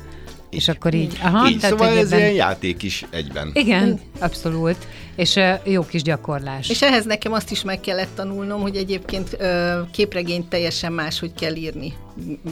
És 0.50 0.68
akkor 0.68 0.94
így, 0.94 1.18
aha. 1.22 1.48
Így, 1.48 1.58
tehát 1.58 1.78
szóval 1.78 1.98
ez 1.98 2.06
ebben... 2.06 2.18
ilyen 2.18 2.32
játék 2.32 2.82
is 2.82 3.06
egyben. 3.10 3.50
Igen, 3.52 4.00
abszolút. 4.18 4.76
És 5.16 5.34
uh, 5.34 5.54
jó 5.64 5.84
kis 5.84 6.02
gyakorlás. 6.02 6.68
És 6.68 6.82
ehhez 6.82 7.04
nekem 7.04 7.32
azt 7.32 7.50
is 7.50 7.62
meg 7.62 7.80
kellett 7.80 8.14
tanulnom, 8.14 8.60
hogy 8.60 8.76
egyébként 8.76 9.36
uh, 9.40 9.90
képregényt 9.90 10.48
teljesen 10.48 10.92
máshogy 10.92 11.32
kell 11.34 11.54
írni, 11.54 11.92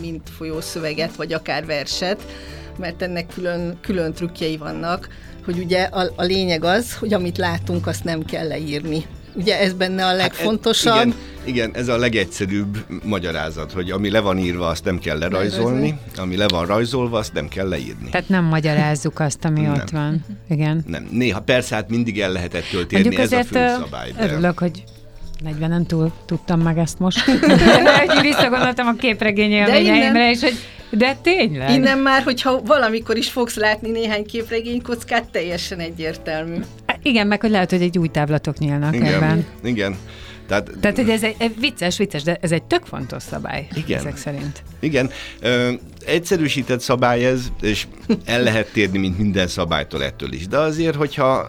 mint 0.00 0.30
folyószöveget, 0.36 1.16
vagy 1.16 1.32
akár 1.32 1.66
verset, 1.66 2.26
mert 2.78 3.02
ennek 3.02 3.26
külön, 3.26 3.78
külön 3.80 4.12
trükkjei 4.12 4.56
vannak, 4.56 5.08
hogy 5.44 5.58
ugye 5.58 5.82
a, 5.82 6.12
a 6.16 6.22
lényeg 6.22 6.64
az, 6.64 6.94
hogy 6.94 7.12
amit 7.12 7.38
látunk, 7.38 7.86
azt 7.86 8.04
nem 8.04 8.24
kell 8.24 8.46
leírni. 8.46 9.04
Ugye 9.38 9.58
ez 9.58 9.72
benne 9.72 10.06
a 10.06 10.14
legfontosabb. 10.14 10.94
Hát, 10.94 11.04
igen, 11.04 11.14
igen, 11.44 11.70
ez 11.74 11.88
a 11.88 11.96
legegyszerűbb 11.96 12.84
magyarázat, 13.04 13.72
hogy 13.72 13.90
ami 13.90 14.10
le 14.10 14.20
van 14.20 14.38
írva, 14.38 14.66
azt 14.66 14.84
nem 14.84 14.98
kell 14.98 15.18
lerajzolni, 15.18 15.98
ami 16.16 16.36
le 16.36 16.48
van 16.48 16.66
rajzolva, 16.66 17.18
azt 17.18 17.32
nem 17.32 17.48
kell 17.48 17.68
leírni. 17.68 18.08
Tehát 18.10 18.28
nem 18.28 18.44
magyarázzuk 18.44 19.20
azt, 19.20 19.44
ami 19.44 19.60
nem. 19.60 19.72
ott 19.72 19.90
van. 19.90 20.24
Igen. 20.48 20.84
Nem, 20.86 21.08
néha 21.10 21.40
persze, 21.40 21.74
hát 21.74 21.88
mindig 21.88 22.20
el 22.20 22.32
lehetett 22.32 22.68
töltérni, 22.70 23.16
ez 23.16 23.32
a 23.32 23.44
főszabály. 23.44 24.12
De... 24.16 24.24
Örülök, 24.24 24.58
hogy 24.58 24.84
40-en 25.44 25.86
túl 25.86 26.12
tudtam 26.26 26.60
meg 26.60 26.78
ezt 26.78 26.98
most. 26.98 27.24
visszagondoltam 28.20 28.86
a 28.86 28.94
képregény 28.94 29.50
élményeimre, 29.50 30.30
és 30.30 30.40
hogy 30.40 30.54
de 30.90 31.16
tényleg. 31.22 31.70
Innen 31.70 31.98
már, 31.98 32.22
hogyha 32.22 32.62
valamikor 32.62 33.16
is 33.16 33.30
fogsz 33.30 33.56
látni 33.56 33.90
néhány 33.90 34.26
képregénykockát, 34.26 35.28
teljesen 35.30 35.78
egyértelmű. 35.78 36.60
Igen, 37.08 37.26
meg 37.26 37.40
hogy 37.40 37.50
lehet, 37.50 37.70
hogy 37.70 37.82
egy 37.82 37.98
új 37.98 38.08
távlatok 38.08 38.58
nyílnak 38.58 38.94
igen, 38.94 39.14
ebben. 39.14 39.46
Igen. 39.62 39.96
Tehát, 40.48 40.70
Tehát, 40.80 40.96
hogy 40.96 41.10
ez 41.10 41.22
egy 41.22 41.54
vicces, 41.60 41.98
vicces, 41.98 42.22
de 42.22 42.38
ez 42.40 42.52
egy 42.52 42.62
tök 42.62 42.84
fontos 42.84 43.22
szabály, 43.22 43.68
igen, 43.74 43.98
ezek 43.98 44.16
szerint. 44.16 44.62
Igen. 44.80 45.10
Ö, 45.40 45.72
egyszerűsített 46.06 46.80
szabály 46.80 47.26
ez, 47.26 47.40
és 47.60 47.86
el 48.24 48.42
lehet 48.42 48.72
térni, 48.72 48.98
mint 48.98 49.18
minden 49.18 49.46
szabálytól 49.46 50.04
ettől 50.04 50.32
is. 50.32 50.46
De 50.46 50.58
azért, 50.58 50.96
hogyha 50.96 51.48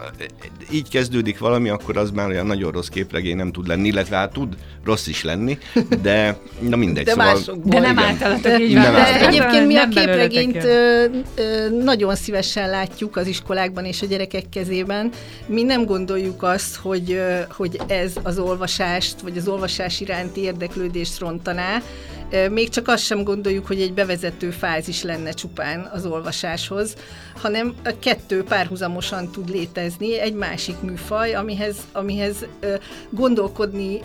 így 0.72 0.88
kezdődik 0.88 1.38
valami, 1.38 1.68
akkor 1.68 1.96
az 1.96 2.10
már 2.10 2.28
olyan 2.28 2.46
nagyon 2.46 2.72
rossz 2.72 2.88
képregény 2.88 3.36
nem 3.36 3.52
tud 3.52 3.66
lenni, 3.66 3.88
illetve 3.88 4.16
hát 4.16 4.32
tud 4.32 4.56
rossz 4.84 5.06
is 5.06 5.24
lenni, 5.24 5.58
de 6.02 6.38
na 6.60 6.76
mindegy. 6.76 7.04
De, 7.04 7.10
szóval, 7.10 7.60
de 7.64 7.80
nem 7.80 7.98
általatok 7.98 8.60
így 8.60 8.74
van. 8.74 8.92
De 8.92 9.26
egyébként 9.26 9.66
mi 9.66 9.76
a 9.76 9.88
képregényt 9.88 10.64
ö, 10.64 11.04
ö, 11.34 11.68
nagyon 11.82 12.14
szívesen 12.14 12.70
látjuk 12.70 13.16
az 13.16 13.26
iskolákban 13.26 13.84
és 13.84 14.02
a 14.02 14.06
gyerekek 14.06 14.48
kezében. 14.48 15.10
Mi 15.46 15.62
nem 15.62 15.84
gondoljuk 15.84 16.42
azt, 16.42 16.76
hogy, 16.76 17.12
ö, 17.12 17.38
hogy 17.50 17.80
ez 17.86 18.12
az 18.22 18.38
olvasást, 18.38 19.20
vagy 19.20 19.36
az 19.36 19.48
olvasás 19.48 20.00
iránti 20.00 20.40
érdeklődést 20.40 21.18
rontaná, 21.18 21.82
még 22.50 22.68
csak 22.68 22.88
azt 22.88 23.04
sem 23.04 23.24
gondoljuk, 23.24 23.66
hogy 23.66 23.80
egy 23.80 23.92
bevezető 23.92 24.50
fázis 24.50 25.02
lenne 25.02 25.30
csupán 25.30 25.90
az 25.92 26.06
olvasáshoz, 26.06 26.94
hanem 27.36 27.74
a 27.84 27.98
kettő 27.98 28.42
párhuzamosan 28.42 29.30
tud 29.30 29.50
létezni, 29.50 30.18
egy 30.18 30.34
másik 30.34 30.80
műfaj, 30.80 31.34
amihez, 31.34 31.76
amihez 31.92 32.46
gondolkodni, 33.10 34.00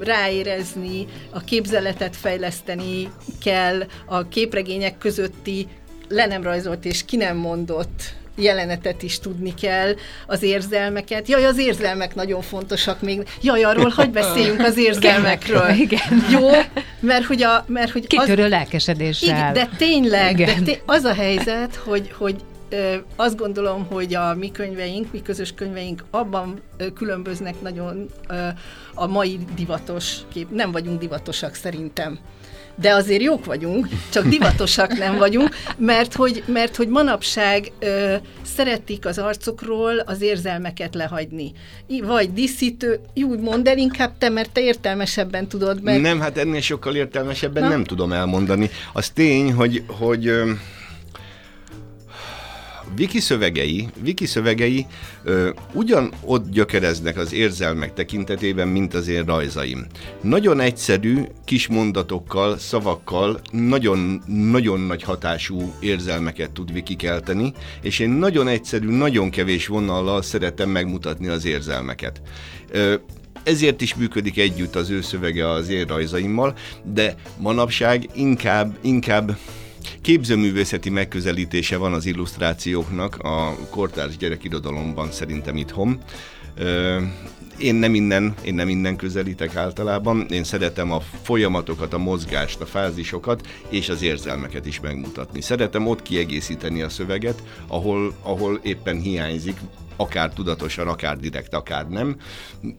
ráérezni, 0.00 1.06
a 1.30 1.40
képzeletet 1.40 2.16
fejleszteni 2.16 3.10
kell, 3.42 3.86
a 4.06 4.28
képregények 4.28 4.98
közötti 4.98 5.68
le 6.08 6.26
nem 6.26 6.42
rajzolt 6.42 6.84
és 6.84 7.04
ki 7.04 7.16
nem 7.16 7.36
mondott 7.36 8.14
jelenetet 8.36 9.02
is 9.02 9.18
tudni 9.18 9.54
kell, 9.54 9.94
az 10.26 10.42
érzelmeket. 10.42 11.28
Jaj, 11.28 11.44
az 11.44 11.58
érzelmek 11.58 12.14
nagyon 12.14 12.42
fontosak 12.42 13.00
még. 13.00 13.28
Jaj, 13.42 13.64
arról 13.64 13.92
hogy 13.96 14.10
beszéljünk 14.10 14.60
az 14.60 14.78
érzelmekről. 14.88 15.70
Igen. 15.70 16.24
Jó, 16.30 16.50
mert 17.00 17.24
hogy, 17.24 17.42
a, 17.42 17.64
mert 17.68 17.90
hogy 17.90 18.06
Kitörő 18.06 18.42
az... 18.42 18.50
lelkesedéssel. 18.50 19.28
Igen, 19.28 19.52
de 19.52 19.68
tényleg, 19.76 20.38
igen. 20.38 20.64
de 20.64 20.72
té- 20.72 20.82
az 20.86 21.04
a 21.04 21.14
helyzet, 21.14 21.74
hogy, 21.74 22.12
hogy 22.18 22.36
azt 23.16 23.36
gondolom, 23.36 23.86
hogy 23.90 24.14
a 24.14 24.34
mi 24.34 24.50
könyveink, 24.50 25.12
mi 25.12 25.22
közös 25.22 25.52
könyveink 25.54 26.04
abban 26.10 26.60
különböznek 26.94 27.60
nagyon 27.62 28.06
a 28.94 29.06
mai 29.06 29.38
divatos 29.54 30.16
kép. 30.32 30.50
Nem 30.50 30.72
vagyunk 30.72 30.98
divatosak 31.00 31.54
szerintem 31.54 32.18
de 32.76 32.94
azért 32.94 33.22
jók 33.22 33.44
vagyunk, 33.44 33.88
csak 34.10 34.26
divatosak 34.26 34.98
nem 34.98 35.16
vagyunk, 35.16 35.48
mert 35.76 36.14
hogy, 36.14 36.42
mert 36.46 36.76
hogy 36.76 36.88
manapság 36.88 37.72
ö, 37.78 38.14
szeretik 38.42 39.06
az 39.06 39.18
arcokról 39.18 39.98
az 39.98 40.20
érzelmeket 40.20 40.94
lehagyni. 40.94 41.52
Vagy 42.02 42.32
diszítő, 42.32 43.00
úgy 43.14 43.40
mondd 43.40 43.68
el 43.68 43.78
inkább 43.78 44.18
te, 44.18 44.28
mert 44.28 44.50
te 44.50 44.60
értelmesebben 44.60 45.48
tudod 45.48 45.82
meg. 45.82 46.00
Nem, 46.00 46.20
hát 46.20 46.38
ennél 46.38 46.60
sokkal 46.60 46.94
értelmesebben 46.94 47.62
Na? 47.62 47.68
nem 47.68 47.84
tudom 47.84 48.12
elmondani. 48.12 48.70
Az 48.92 49.08
tény, 49.10 49.52
hogy, 49.52 49.82
hogy 49.86 50.32
Viki 52.96 53.20
szövegei, 53.20 53.88
Viki 54.02 54.26
szövegei 54.26 54.86
ö, 55.24 55.50
ugyan 55.72 56.12
ott 56.24 56.50
gyökereznek 56.50 57.16
az 57.16 57.32
érzelmek 57.32 57.92
tekintetében, 57.92 58.68
mint 58.68 58.94
az 58.94 59.08
én 59.08 59.24
rajzaim. 59.24 59.86
Nagyon 60.20 60.60
egyszerű, 60.60 61.22
kis 61.44 61.66
mondatokkal, 61.66 62.58
szavakkal 62.58 63.40
nagyon, 63.52 64.22
nagyon 64.26 64.80
nagy 64.80 65.02
hatású 65.02 65.74
érzelmeket 65.80 66.50
tud 66.50 66.72
Viki 66.72 66.96
kelteni, 66.96 67.52
és 67.82 67.98
én 67.98 68.10
nagyon 68.10 68.48
egyszerű, 68.48 68.88
nagyon 68.88 69.30
kevés 69.30 69.66
vonallal 69.66 70.22
szeretem 70.22 70.70
megmutatni 70.70 71.28
az 71.28 71.44
érzelmeket. 71.44 72.20
Ö, 72.70 72.94
ezért 73.42 73.80
is 73.80 73.94
működik 73.94 74.38
együtt 74.38 74.76
az 74.76 74.90
ő 74.90 75.00
szövege 75.00 75.50
az 75.50 75.68
én 75.68 75.86
rajzaimmal, 75.86 76.54
de 76.82 77.14
manapság 77.38 78.08
inkább, 78.14 78.78
inkább 78.80 79.36
képzőművészeti 80.00 80.90
megközelítése 80.90 81.76
van 81.76 81.92
az 81.92 82.06
illusztrációknak 82.06 83.16
a 83.18 83.56
kortárs 83.70 84.16
gyerekirodalomban 84.16 85.12
szerintem 85.12 85.56
itthon. 85.56 85.98
Én 87.58 87.74
nem 87.74 87.94
innen, 87.94 88.34
én 88.44 88.54
nem 88.54 88.68
innen 88.68 88.96
közelítek 88.96 89.56
általában, 89.56 90.26
én 90.30 90.44
szeretem 90.44 90.92
a 90.92 91.00
folyamatokat, 91.22 91.92
a 91.92 91.98
mozgást, 91.98 92.60
a 92.60 92.66
fázisokat 92.66 93.46
és 93.68 93.88
az 93.88 94.02
érzelmeket 94.02 94.66
is 94.66 94.80
megmutatni. 94.80 95.40
Szeretem 95.40 95.86
ott 95.86 96.02
kiegészíteni 96.02 96.82
a 96.82 96.88
szöveget, 96.88 97.42
ahol, 97.66 98.14
ahol 98.22 98.60
éppen 98.62 99.00
hiányzik, 99.00 99.56
akár 99.96 100.32
tudatosan, 100.32 100.88
akár 100.88 101.18
direkt, 101.18 101.54
akár 101.54 101.88
nem. 101.88 102.16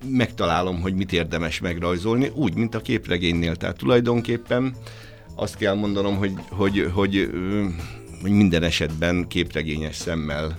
Megtalálom, 0.07 0.81
hogy 0.81 0.93
mit 0.93 1.13
érdemes 1.13 1.59
megrajzolni, 1.59 2.31
úgy, 2.33 2.55
mint 2.55 2.75
a 2.75 2.81
képregénynél. 2.81 3.55
Tehát 3.55 3.77
tulajdonképpen 3.77 4.75
azt 5.39 5.55
kell 5.55 5.73
mondanom, 5.73 6.17
hogy, 6.17 6.33
hogy, 6.49 6.91
hogy, 6.93 7.29
hogy 8.21 8.31
minden 8.31 8.63
esetben 8.63 9.27
képregényes 9.27 9.95
szemmel 9.95 10.57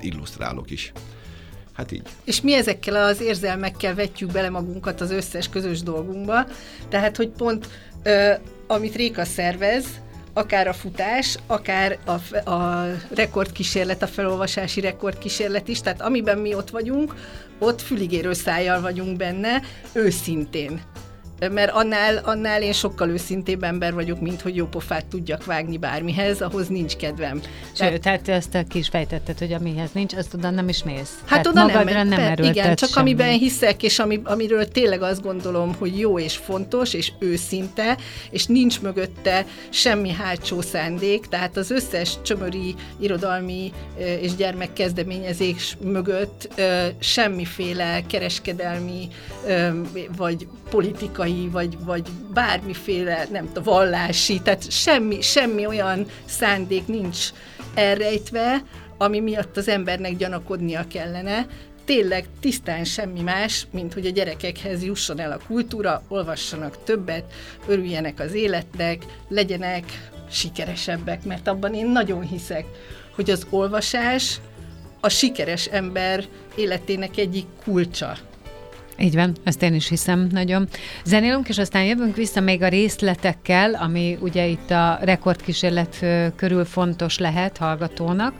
illusztrálok 0.00 0.70
is. 0.70 0.92
Hát 1.72 1.92
így. 1.92 2.02
És 2.24 2.40
mi 2.40 2.54
ezekkel 2.54 3.04
az 3.04 3.20
érzelmekkel 3.20 3.94
vetjük 3.94 4.32
bele 4.32 4.50
magunkat 4.50 5.00
az 5.00 5.10
összes 5.10 5.48
közös 5.48 5.82
dolgunkba. 5.82 6.46
Tehát, 6.88 7.16
hogy 7.16 7.28
pont 7.28 7.68
ö, 8.02 8.32
amit 8.66 8.94
Réka 8.94 9.24
szervez, 9.24 9.84
akár 10.32 10.68
a 10.68 10.72
futás, 10.72 11.38
akár 11.46 11.98
a, 12.04 12.50
a 12.50 12.86
rekordkísérlet, 13.14 14.02
a 14.02 14.06
felolvasási 14.06 14.80
rekordkísérlet 14.80 15.68
is, 15.68 15.80
tehát 15.80 16.02
amiben 16.02 16.38
mi 16.38 16.54
ott 16.54 16.70
vagyunk, 16.70 17.14
ott 17.58 17.80
füligérő 17.80 18.32
szájjal 18.32 18.80
vagyunk 18.80 19.16
benne, 19.16 19.62
őszintén 19.92 20.80
mert 21.52 21.70
annál, 21.72 22.16
annál 22.16 22.62
én 22.62 22.72
sokkal 22.72 23.08
őszintébb 23.08 23.62
ember 23.62 23.94
vagyok, 23.94 24.20
mint 24.20 24.40
hogy 24.40 24.56
jó 24.56 24.66
pofát 24.66 25.06
tudjak 25.06 25.44
vágni 25.44 25.78
bármihez, 25.78 26.40
ahhoz 26.40 26.68
nincs 26.68 26.96
kedvem. 26.96 27.40
Sőt, 27.72 28.00
tehát 28.00 28.28
ezt 28.28 28.64
ki 28.68 28.78
is 28.78 28.88
fejtetted, 28.88 29.38
hogy 29.38 29.52
amihez 29.52 29.90
nincs, 29.92 30.14
azt 30.14 30.34
oda 30.34 30.50
nem 30.50 30.68
is 30.68 30.82
mész. 30.82 31.18
Hát 31.24 31.42
tehát 31.42 31.46
oda 31.46 31.82
nem, 31.82 32.08
nem 32.08 32.18
per, 32.18 32.38
Igen, 32.38 32.76
csak 32.76 32.88
semmi. 32.88 33.10
amiben 33.10 33.38
hiszek, 33.38 33.82
és 33.82 33.98
ami, 33.98 34.20
amiről 34.24 34.68
tényleg 34.68 35.02
azt 35.02 35.22
gondolom, 35.22 35.74
hogy 35.78 35.98
jó 35.98 36.18
és 36.18 36.36
fontos, 36.36 36.94
és 36.94 37.12
őszinte, 37.18 37.96
és 38.30 38.46
nincs 38.46 38.80
mögötte 38.80 39.46
semmi 39.68 40.10
hátsó 40.10 40.60
szándék, 40.60 41.26
tehát 41.26 41.56
az 41.56 41.70
összes 41.70 42.14
csömöri 42.22 42.74
irodalmi 43.00 43.72
és 44.20 44.34
gyermekkezdeményezés 44.34 45.76
mögött 45.82 46.62
semmiféle 46.98 48.00
kereskedelmi 48.06 49.08
vagy 50.16 50.46
politikai 50.70 51.29
politikai, 51.30 51.48
vagy, 51.48 51.84
vagy 51.84 52.08
bármiféle, 52.34 53.26
nem 53.30 53.46
tudom, 53.46 53.62
vallási, 53.62 54.40
tehát 54.42 54.70
semmi, 54.70 55.20
semmi 55.20 55.66
olyan 55.66 56.06
szándék 56.24 56.86
nincs 56.86 57.28
elrejtve, 57.74 58.62
ami 58.98 59.20
miatt 59.20 59.56
az 59.56 59.68
embernek 59.68 60.16
gyanakodnia 60.16 60.86
kellene, 60.88 61.46
tényleg 61.84 62.24
tisztán 62.40 62.84
semmi 62.84 63.20
más, 63.20 63.66
mint 63.70 63.92
hogy 63.92 64.06
a 64.06 64.10
gyerekekhez 64.10 64.84
jusson 64.84 65.20
el 65.20 65.32
a 65.32 65.40
kultúra, 65.46 66.02
olvassanak 66.08 66.84
többet, 66.84 67.24
örüljenek 67.66 68.20
az 68.20 68.34
életnek, 68.34 69.04
legyenek 69.28 69.84
sikeresebbek, 70.30 71.24
mert 71.24 71.48
abban 71.48 71.74
én 71.74 71.86
nagyon 71.86 72.22
hiszek, 72.22 72.64
hogy 73.14 73.30
az 73.30 73.46
olvasás 73.50 74.40
a 75.00 75.08
sikeres 75.08 75.66
ember 75.66 76.24
életének 76.56 77.16
egyik 77.16 77.46
kulcsa. 77.64 78.16
Így 79.02 79.14
van, 79.14 79.36
ezt 79.44 79.62
én 79.62 79.74
is 79.74 79.88
hiszem 79.88 80.28
nagyon. 80.30 80.68
Zenélünk, 81.04 81.48
és 81.48 81.58
aztán 81.58 81.84
jövünk 81.84 82.16
vissza 82.16 82.40
még 82.40 82.62
a 82.62 82.68
részletekkel, 82.68 83.74
ami 83.74 84.18
ugye 84.20 84.46
itt 84.46 84.70
a 84.70 84.98
rekordkísérlet 85.02 86.04
körül 86.36 86.64
fontos 86.64 87.18
lehet 87.18 87.56
hallgatónak. 87.56 88.34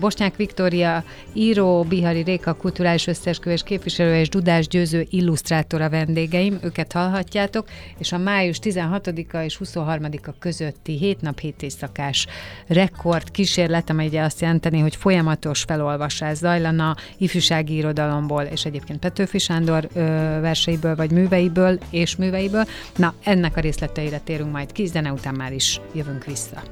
Bosnyák 0.00 0.36
Viktória 0.36 1.04
író, 1.32 1.82
Bihari 1.82 2.22
Réka 2.22 2.52
kulturális 2.54 3.06
összeesküvés 3.06 3.62
képviselő 3.62 4.14
és 4.14 4.28
Dudás 4.28 4.68
Győző 4.68 5.06
illusztrátora 5.10 5.90
vendégeim, 5.90 6.58
őket 6.62 6.92
hallhatjátok, 6.92 7.68
és 7.98 8.12
a 8.12 8.18
május 8.18 8.58
16-a 8.62 9.36
és 9.36 9.58
23-a 9.64 10.34
közötti 10.38 10.96
7 10.96 11.20
nap 11.20 11.38
7 11.38 11.62
éjszakás 11.62 12.26
rekordkísérlet, 12.66 13.90
amely 13.90 14.06
ugye 14.06 14.22
azt 14.22 14.40
jelenteni, 14.40 14.78
hogy 14.78 14.96
folyamatos 14.96 15.62
felolvasás 15.62 16.36
zajlana 16.36 16.96
ifjúsági 17.18 17.76
irodalomból, 17.76 18.42
és 18.42 18.64
egyébként 18.64 18.98
Petőfi 18.98 19.38
Sándor 19.38 19.76
Sándor 19.78 20.40
verseiből, 20.40 20.96
vagy 20.96 21.10
műveiből 21.10 21.78
és 21.90 22.16
műveiből. 22.16 22.64
Na, 22.96 23.14
ennek 23.24 23.56
a 23.56 23.60
részleteire 23.60 24.20
térünk 24.24 24.52
majd 24.52 24.72
ki, 24.72 24.86
zene 24.86 25.12
után 25.12 25.34
már 25.34 25.52
is 25.52 25.80
jövünk 25.92 26.24
vissza. 26.24 26.62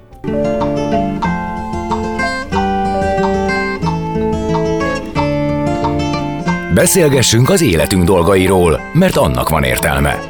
Beszélgessünk 6.75 7.51
az 7.51 7.61
életünk 7.61 8.05
dolgairól, 8.05 8.81
mert 8.92 9.16
annak 9.16 9.49
van 9.49 9.62
értelme. 9.62 10.21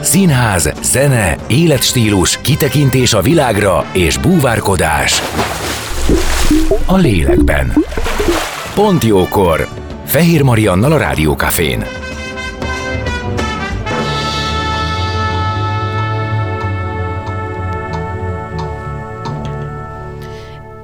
Színház, 0.00 0.72
zene, 0.82 1.36
életstílus, 1.46 2.40
kitekintés 2.40 3.12
a 3.12 3.20
világra 3.20 3.84
és 3.92 4.16
búvárkodás 4.16 5.22
a 6.86 6.96
lélekben. 6.96 7.72
Pont 8.74 9.04
jókor! 9.04 9.68
Fehér 10.04 10.42
Mariannal 10.42 10.92
a 10.92 10.98
Rádiókafén. 10.98 12.07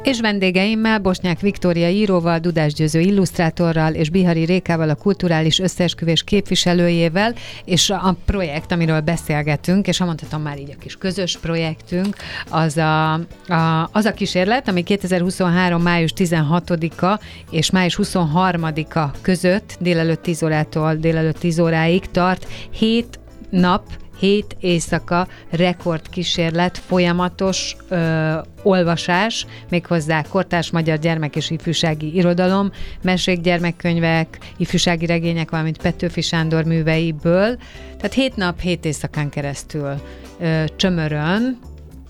És 0.05 0.21
vendégeimmel 0.21 0.99
Bosnyák 0.99 1.41
Viktória 1.41 1.89
íróval, 1.89 2.39
Dudás 2.39 2.73
Győző 2.73 3.01
illusztrátorral 3.01 3.95
és 3.95 4.11
Bihari 4.11 4.45
Rékával 4.45 4.89
a 4.89 4.95
kulturális 4.95 5.59
összeesküvés 5.59 6.23
képviselőjével, 6.23 7.35
és 7.65 7.91
a 7.91 8.17
projekt, 8.25 8.73
amiről 8.73 9.01
beszélgetünk, 9.01 9.87
és 9.87 9.99
mondhatom 9.99 10.43
már 10.43 10.59
így 10.59 10.71
a 10.71 10.81
kis 10.81 10.97
közös 10.97 11.39
projektünk, 11.39 12.17
az 12.51 12.77
a, 12.77 13.13
a, 13.13 13.89
az 13.93 14.05
a 14.05 14.13
kísérlet, 14.13 14.69
ami 14.69 14.83
2023. 14.83 15.83
május 15.83 16.13
16-a 16.17 17.21
és 17.51 17.71
május 17.71 17.99
23-a 18.03 19.11
között 19.21 19.77
délelőtt 19.81 20.23
10 20.23 20.43
órától 20.43 20.95
délelőtt 20.95 21.39
10 21.39 21.59
óráig 21.59 22.11
tart, 22.11 22.47
7 22.71 23.19
nap 23.51 23.83
hét 24.19 24.57
éjszaka 24.61 25.29
rekordkísérlet, 25.51 26.79
folyamatos 26.79 27.77
ö, 27.89 28.33
olvasás, 28.63 29.47
méghozzá 29.71 30.23
kortás 30.23 30.71
magyar 30.71 30.99
gyermek 30.99 31.37
és 31.37 31.51
ifjúsági 31.51 32.15
irodalom, 32.15 32.71
mesék, 33.03 33.41
gyermekkönyvek, 33.41 34.39
ifjúsági 34.57 35.07
regények, 35.07 35.51
valamint 35.51 35.79
Petőfi 35.79 36.21
Sándor 36.21 36.65
műveiből. 36.65 37.57
Tehát 37.97 38.13
hét 38.13 38.37
nap, 38.37 38.61
hét 38.61 38.85
éjszakán 38.85 39.29
keresztül 39.29 39.95
ö, 40.41 40.65
csömörön, 40.77 41.59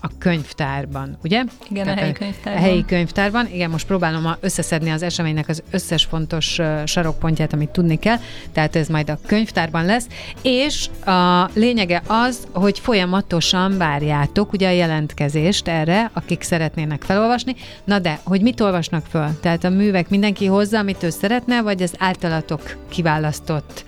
a 0.05 0.09
könyvtárban, 0.17 1.17
ugye? 1.23 1.43
Igen, 1.69 1.83
Tehát 1.83 1.97
a 1.97 2.01
helyi 2.01 2.13
könyvtárban. 2.13 2.63
A 2.63 2.65
helyi 2.65 2.85
könyvtárban. 2.85 3.47
Igen, 3.51 3.69
most 3.69 3.87
próbálom 3.87 4.35
összeszedni 4.39 4.89
az 4.89 5.01
eseménynek 5.01 5.49
az 5.49 5.63
összes 5.71 6.03
fontos 6.03 6.59
sarokpontját, 6.85 7.53
amit 7.53 7.69
tudni 7.69 7.99
kell. 7.99 8.17
Tehát 8.51 8.75
ez 8.75 8.87
majd 8.87 9.09
a 9.09 9.19
könyvtárban 9.25 9.85
lesz. 9.85 10.07
És 10.41 10.89
a 11.05 11.49
lényege 11.53 12.01
az, 12.07 12.47
hogy 12.53 12.79
folyamatosan 12.79 13.77
várjátok 13.77 14.53
ugye 14.53 14.67
a 14.67 14.71
jelentkezést 14.71 15.67
erre, 15.67 16.09
akik 16.13 16.41
szeretnének 16.41 17.01
felolvasni. 17.01 17.55
Na 17.83 17.99
de, 17.99 18.19
hogy 18.23 18.41
mit 18.41 18.61
olvasnak 18.61 19.05
föl? 19.05 19.39
Tehát 19.41 19.63
a 19.63 19.69
művek 19.69 20.09
mindenki 20.09 20.45
hozza, 20.45 20.77
amit 20.77 21.03
ő 21.03 21.09
szeretne, 21.09 21.61
vagy 21.61 21.81
az 21.81 21.93
általatok 21.97 22.77
kiválasztott 22.89 23.85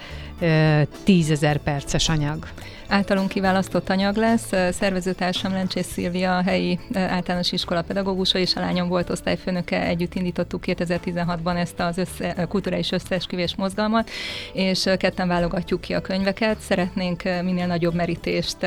tízezer 1.03 1.57
perces 1.57 2.09
anyag? 2.09 2.47
Általunk 2.87 3.29
kiválasztott 3.29 3.89
anyag 3.89 4.15
lesz. 4.15 4.49
Szervezőtársam 4.71 5.51
Lencsés 5.51 5.85
Szilvia, 5.85 6.37
a 6.37 6.41
helyi 6.41 6.79
általános 6.93 7.51
iskola 7.51 7.81
pedagógusa 7.81 8.37
és 8.37 8.55
a 8.55 8.59
lányom 8.59 8.87
volt 8.87 9.09
osztályfőnöke. 9.09 9.81
Együtt 9.81 10.15
indítottuk 10.15 10.63
2016-ban 10.65 11.57
ezt 11.57 11.79
az 11.79 11.97
össze, 11.97 12.45
kulturális 12.49 12.91
összeesküvés 12.91 13.55
mozgalmat, 13.55 14.09
és 14.53 14.89
ketten 14.97 15.27
válogatjuk 15.27 15.81
ki 15.81 15.93
a 15.93 16.01
könyveket. 16.01 16.59
Szeretnénk 16.59 17.23
minél 17.23 17.65
nagyobb 17.65 17.93
merítést 17.93 18.63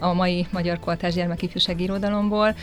a 0.00 0.12
mai 0.12 0.46
magyar 0.50 0.78
kortás 0.78 1.14
gyermekifjúsági 1.14 1.82
irodalomból, 1.82 2.54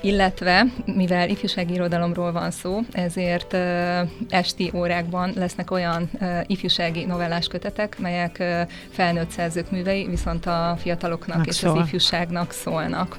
illetve 0.00 0.64
mivel 0.84 1.28
ifjúsági 1.28 1.72
irodalomról 1.72 2.32
van 2.32 2.50
szó, 2.50 2.80
ezért 2.92 3.56
esti 4.28 4.70
órákban 4.74 5.32
lesznek 5.34 5.70
olyan 5.70 6.10
ifjúsági 6.46 7.04
novellás 7.04 7.46
kötetek, 7.46 7.98
melyek 7.98 8.42
felnőtt 8.90 9.30
szerzők 9.30 9.70
művei 9.80 10.06
viszont 10.08 10.46
a 10.46 10.76
fiataloknak 10.78 11.36
Meg 11.36 11.46
és 11.46 11.54
szól. 11.54 11.78
az 11.78 11.86
ifjúságnak 11.86 12.52
szólnak. 12.52 13.18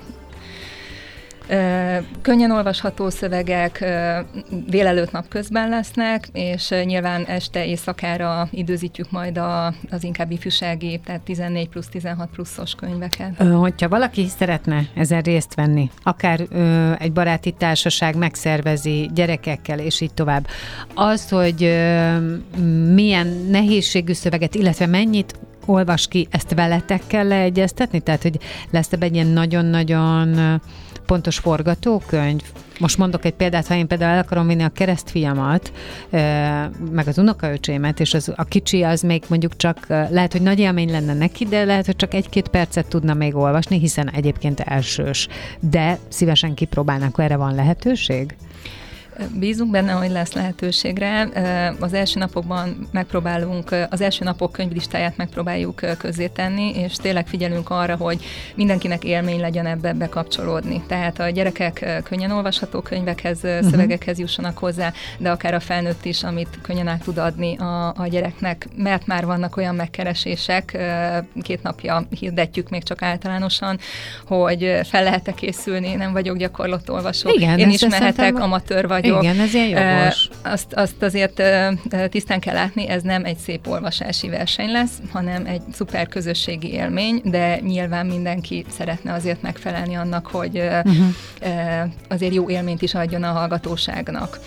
Könnyen 2.21 2.51
olvasható 2.51 3.09
szövegek 3.09 3.85
délelőtt 4.67 5.11
napközben 5.11 5.69
lesznek, 5.69 6.27
és 6.33 6.73
nyilván 6.83 7.23
este 7.25 7.65
éjszakára 7.65 8.47
időzítjük 8.51 9.11
majd 9.11 9.37
a, 9.37 9.65
az 9.67 10.03
inkább 10.03 10.31
ifjúsági, 10.31 10.99
tehát 11.05 11.21
14 11.21 11.69
plusz 11.69 11.87
16 11.87 12.29
pluszos 12.29 12.75
könyveket. 12.75 13.37
Hogyha 13.37 13.89
valaki 13.89 14.27
szeretne 14.37 14.87
ezen 14.95 15.21
részt 15.21 15.55
venni, 15.55 15.89
akár 16.03 16.41
ö, 16.49 16.91
egy 16.99 17.11
baráti 17.11 17.51
társaság 17.51 18.15
megszervezi 18.15 19.09
gyerekekkel, 19.13 19.79
és 19.79 20.01
így 20.01 20.13
tovább, 20.13 20.47
az, 20.93 21.29
hogy 21.29 21.63
ö, 21.63 22.15
milyen 22.93 23.27
nehézségű 23.49 24.13
szöveget, 24.13 24.55
illetve 24.55 24.85
mennyit 24.85 25.39
olvas 25.71 26.07
ki, 26.07 26.27
ezt 26.31 26.53
veletek 26.53 27.01
kell 27.07 27.27
leegyeztetni? 27.27 27.99
Tehát, 27.99 28.21
hogy 28.21 28.39
lesz 28.69 28.91
egy 28.91 29.13
ilyen 29.13 29.27
nagyon-nagyon 29.27 30.61
pontos 31.05 31.37
forgatókönyv? 31.37 32.41
Most 32.79 32.97
mondok 32.97 33.25
egy 33.25 33.33
példát, 33.33 33.67
ha 33.67 33.75
én 33.75 33.87
például 33.87 34.11
el 34.11 34.23
akarom 34.23 34.47
vinni 34.47 34.63
a 34.63 34.69
keresztfiamat, 34.69 35.71
meg 36.91 37.07
az 37.07 37.17
unokaöcsémet, 37.17 37.99
és 37.99 38.13
az, 38.13 38.33
a 38.35 38.43
kicsi 38.43 38.83
az 38.83 39.01
még 39.01 39.23
mondjuk 39.27 39.55
csak, 39.55 39.85
lehet, 39.87 40.31
hogy 40.31 40.41
nagy 40.41 40.59
élmény 40.59 40.91
lenne 40.91 41.13
neki, 41.13 41.45
de 41.45 41.63
lehet, 41.63 41.85
hogy 41.85 41.95
csak 41.95 42.13
egy-két 42.13 42.47
percet 42.47 42.87
tudna 42.87 43.13
még 43.13 43.35
olvasni, 43.35 43.79
hiszen 43.79 44.09
egyébként 44.09 44.59
elsős. 44.59 45.27
De 45.59 45.97
szívesen 46.07 46.53
kipróbálnak, 46.53 47.19
erre 47.19 47.35
van 47.35 47.55
lehetőség? 47.55 48.35
Bízunk 49.39 49.71
benne, 49.71 49.91
hogy 49.91 50.09
lesz 50.09 50.33
lehetőségre. 50.33 51.29
Az 51.79 51.93
első 51.93 52.19
napokban 52.19 52.87
megpróbálunk, 52.91 53.75
az 53.89 54.01
első 54.01 54.23
napok 54.23 54.51
könyvlistáját 54.51 55.17
megpróbáljuk 55.17 55.81
tenni, 56.33 56.71
és 56.75 56.95
tényleg 56.95 57.27
figyelünk 57.27 57.69
arra, 57.69 57.95
hogy 57.95 58.23
mindenkinek 58.55 59.03
élmény 59.03 59.39
legyen 59.39 59.65
ebbe 59.65 59.93
bekapcsolódni. 59.93 60.83
Tehát 60.87 61.19
a 61.19 61.29
gyerekek 61.29 62.01
könnyen 62.03 62.31
olvasható 62.31 62.81
könyvekhez, 62.81 63.43
uh-huh. 63.43 63.69
szövegekhez 63.69 64.19
jussanak 64.19 64.57
hozzá, 64.57 64.93
de 65.17 65.31
akár 65.31 65.53
a 65.53 65.59
felnőtt 65.59 66.05
is, 66.05 66.23
amit 66.23 66.59
könnyen 66.61 66.87
át 66.87 67.03
tud 67.03 67.17
adni 67.17 67.57
a, 67.57 67.93
a 67.95 68.07
gyereknek, 68.09 68.67
mert 68.75 69.07
már 69.07 69.25
vannak 69.25 69.57
olyan 69.57 69.75
megkeresések, 69.75 70.77
két 71.41 71.63
napja 71.63 72.07
hirdetjük 72.19 72.69
még 72.69 72.83
csak 72.83 73.01
általánosan, 73.01 73.79
hogy 74.25 74.79
fel 74.83 75.03
lehet-e 75.03 75.31
készülni, 75.31 75.95
nem 75.95 76.11
vagyok 76.11 76.37
gyakorlott 76.37 76.91
olvasó. 76.91 77.29
Igen, 77.29 77.59
Én 77.59 77.69
is 77.69 77.85
mehetek, 77.87 78.39
amatőr 78.39 78.87
vagyok, 78.87 79.00
vagyok. 79.01 79.23
Igen, 79.23 79.39
ez 79.39 79.53
ilyen 79.53 79.67
jogos. 79.67 80.29
Azt, 80.41 80.73
azt 80.73 81.01
azért 81.01 81.41
tisztán 82.09 82.39
kell 82.39 82.53
látni, 82.53 82.87
ez 82.87 83.01
nem 83.01 83.25
egy 83.25 83.37
szép 83.37 83.67
olvasási 83.67 84.29
verseny 84.29 84.71
lesz, 84.71 85.01
hanem 85.11 85.45
egy 85.45 85.61
szuper 85.73 86.07
közösségi 86.07 86.71
élmény, 86.71 87.21
de 87.23 87.59
nyilván 87.59 88.05
mindenki 88.05 88.65
szeretne 88.77 89.13
azért 89.13 89.41
megfelelni 89.41 89.95
annak, 89.95 90.27
hogy 90.27 90.57
uh-huh. 90.57 91.05
azért 92.09 92.33
jó 92.33 92.49
élményt 92.49 92.81
is 92.81 92.93
adjon 92.93 93.23
a 93.23 93.31
hallgatóságnak. 93.31 94.39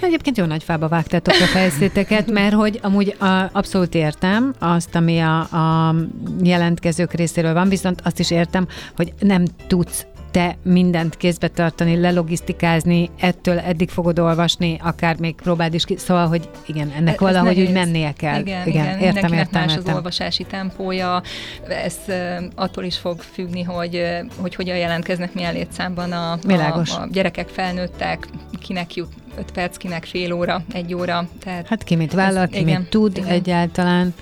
Egyébként 0.00 0.36
jó 0.38 0.44
nagy 0.44 0.62
fába 0.62 0.88
vágtátok 0.88 1.34
a 1.34 1.44
fejszéteket, 1.44 2.30
mert 2.30 2.54
hogy 2.54 2.78
amúgy 2.82 3.16
a, 3.18 3.50
abszolút 3.52 3.94
értem 3.94 4.54
azt, 4.58 4.94
ami 4.94 5.20
a, 5.20 5.38
a 5.40 5.94
jelentkezők 6.42 7.12
részéről 7.12 7.52
van, 7.52 7.68
viszont 7.68 8.00
azt 8.04 8.18
is 8.18 8.30
értem, 8.30 8.66
hogy 8.96 9.12
nem 9.20 9.44
tudsz 9.66 10.06
te 10.32 10.56
mindent 10.62 11.16
kézbe 11.16 11.48
tartani, 11.48 12.00
lelogisztikázni, 12.00 13.10
ettől 13.20 13.58
eddig 13.58 13.90
fogod 13.90 14.18
olvasni, 14.18 14.78
akár 14.82 15.18
még 15.18 15.34
próbáld 15.34 15.74
is 15.74 15.84
ki. 15.84 15.96
Szóval, 15.96 16.26
hogy 16.26 16.48
igen, 16.66 16.92
ennek 16.96 17.14
Ez 17.14 17.20
valahogy 17.20 17.60
úgy 17.60 17.72
mennie 17.72 18.12
kell. 18.12 18.40
Igen, 18.40 18.66
igen, 18.66 18.84
igen 18.84 18.98
értem, 18.98 19.32
értem, 19.32 19.62
más 19.62 19.72
értem. 19.72 19.90
az 19.90 19.94
olvasási 19.94 20.44
tempója, 20.44 21.22
ez 21.68 21.96
attól 22.54 22.84
is 22.84 22.96
fog 22.96 23.20
függni, 23.20 23.62
hogy, 23.62 24.02
hogy 24.36 24.54
hogyan 24.54 24.76
jelentkeznek 24.76 25.34
milyen 25.34 25.52
létszámban 25.52 26.12
a, 26.12 26.32
a, 26.32 26.78
a 26.78 27.08
gyerekek, 27.10 27.48
felnőttek, 27.48 28.28
kinek 28.60 28.94
jut 28.94 29.12
5 29.38 29.50
perc, 29.50 29.76
kinek 29.76 30.04
fél 30.04 30.32
óra, 30.32 30.62
egy 30.72 30.94
óra. 30.94 31.28
Tehát 31.44 31.68
hát 31.68 31.84
ki 31.84 31.96
mit 31.96 32.12
vállal, 32.12 32.46
ki 32.46 32.58
igen, 32.58 32.80
mit 32.80 32.90
tud 32.90 33.16
igen. 33.16 33.28
egyáltalán. 33.28 34.14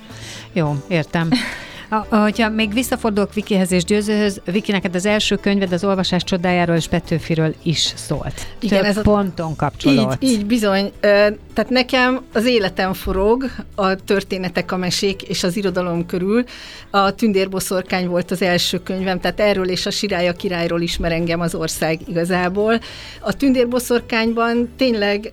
Jó, 0.53 0.85
értem. 0.89 1.29
Ha, 1.91 2.07
hogyha 2.11 2.49
még 2.49 2.73
visszafordulok 2.73 3.35
Vikihez 3.35 3.73
és 3.73 3.85
Győzőhöz, 3.85 4.41
Viki, 4.45 4.73
neked 4.73 4.95
az 4.95 5.07
első 5.07 5.37
könyved 5.37 5.73
az 5.73 5.85
olvasás 5.85 6.25
csodájáról 6.25 6.77
és 6.77 6.89
Petőfiről 6.89 7.55
is 7.63 7.93
szólt. 7.97 8.47
Igen, 8.59 8.79
Több 8.79 8.89
ez 8.89 8.97
a 8.97 9.01
ponton 9.01 9.57
kapcsolódsz. 9.57 10.17
Így, 10.21 10.31
így 10.31 10.47
bizony. 10.47 10.93
Tehát 11.01 11.69
nekem 11.69 12.21
az 12.33 12.47
életem 12.47 12.93
forog, 12.93 13.45
a 13.75 13.95
történetek, 13.95 14.73
a 14.73 14.77
mesék 14.77 15.23
és 15.23 15.43
az 15.43 15.57
irodalom 15.57 16.07
körül. 16.07 16.45
A 16.91 17.15
Tündérboszorkány 17.15 18.09
volt 18.09 18.31
az 18.31 18.43
első 18.43 18.83
könyvem, 18.83 19.21
tehát 19.21 19.41
erről 19.41 19.69
és 19.69 19.87
a 19.87 19.91
Sirálya 19.91 20.33
királyról 20.33 20.81
ismer 20.81 21.13
engem 21.13 21.41
az 21.41 21.55
ország 21.55 22.01
igazából. 22.09 22.81
A 23.21 23.37
Tündérboszorkányban 23.37 24.69
tényleg 24.77 25.33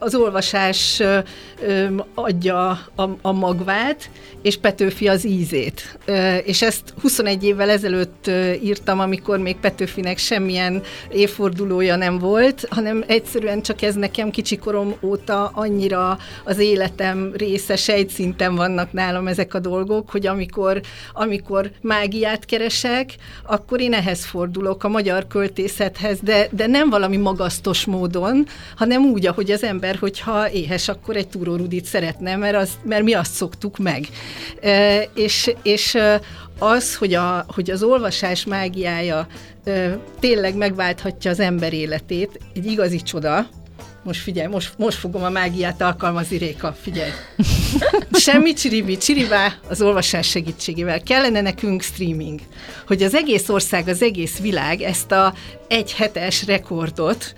az 0.00 0.14
olvasás 0.14 1.02
adja 2.14 2.68
a, 2.94 3.02
a 3.22 3.32
magvát, 3.32 4.10
és 4.42 4.56
Petőfi 4.56 5.08
az 5.08 5.26
ízét. 5.26 5.98
És 6.44 6.62
ezt 6.62 6.94
21 7.02 7.44
évvel 7.44 7.70
ezelőtt 7.70 8.30
írtam, 8.62 9.00
amikor 9.00 9.38
még 9.38 9.56
Petőfinek 9.56 10.18
semmilyen 10.18 10.82
évfordulója 11.12 11.96
nem 11.96 12.18
volt, 12.18 12.66
hanem 12.70 13.04
egyszerűen 13.06 13.62
csak 13.62 13.82
ez 13.82 13.94
nekem 13.94 14.30
kicsikorom 14.30 14.94
óta 15.02 15.50
annyira 15.54 16.18
az 16.44 16.58
életem 16.58 17.32
része, 17.36 17.76
sejtszinten 17.76 18.54
vannak 18.54 18.92
nálam 18.92 19.26
ezek 19.26 19.54
a 19.54 19.58
dolgok, 19.58 20.10
hogy 20.10 20.26
amikor, 20.26 20.80
amikor 21.12 21.70
mágiát 21.80 22.44
keresek, 22.44 23.14
akkor 23.46 23.80
én 23.80 23.92
ehhez 23.92 24.24
fordulok, 24.24 24.84
a 24.84 24.88
magyar 24.88 25.26
költészethez, 25.26 26.18
de, 26.22 26.48
de 26.50 26.66
nem 26.66 26.90
valami 26.90 27.16
magasztos 27.16 27.84
módon, 27.84 28.46
hanem 28.76 29.02
úgy, 29.02 29.26
ahogy 29.26 29.50
az 29.50 29.62
ember, 29.62 29.89
hogyha 29.96 30.50
éhes, 30.50 30.88
akkor 30.88 31.16
egy 31.16 31.28
túrórudit 31.28 31.84
szeretne, 31.84 32.36
mert, 32.36 32.56
az, 32.56 32.70
mert 32.84 33.02
mi 33.02 33.12
azt 33.12 33.32
szoktuk 33.32 33.78
meg. 33.78 34.08
E, 34.60 35.02
és, 35.14 35.54
és 35.62 35.98
az, 36.58 36.96
hogy, 36.96 37.14
a, 37.14 37.44
hogy 37.54 37.70
az 37.70 37.82
olvasás 37.82 38.44
mágiája 38.44 39.26
e, 39.64 39.98
tényleg 40.20 40.56
megválthatja 40.56 41.30
az 41.30 41.40
ember 41.40 41.72
életét, 41.72 42.40
egy 42.54 42.66
igazi 42.66 43.02
csoda, 43.02 43.46
most 44.04 44.20
figyelj, 44.20 44.48
most, 44.48 44.72
most 44.76 44.98
fogom 44.98 45.22
a 45.22 45.30
mágiát 45.30 45.80
alkalmazni, 45.80 46.36
Réka, 46.36 46.76
figyelj. 46.80 47.10
Semmi 48.12 48.52
csiribi, 48.52 48.96
csiribá 48.96 49.52
az 49.68 49.82
olvasás 49.82 50.28
segítségével. 50.28 51.02
Kellene 51.02 51.40
nekünk 51.40 51.82
streaming, 51.82 52.40
hogy 52.86 53.02
az 53.02 53.14
egész 53.14 53.48
ország, 53.48 53.88
az 53.88 54.02
egész 54.02 54.38
világ 54.38 54.80
ezt 54.80 55.12
a 55.12 55.34
egy 55.68 55.92
hetes 55.92 56.46
rekordot 56.46 57.34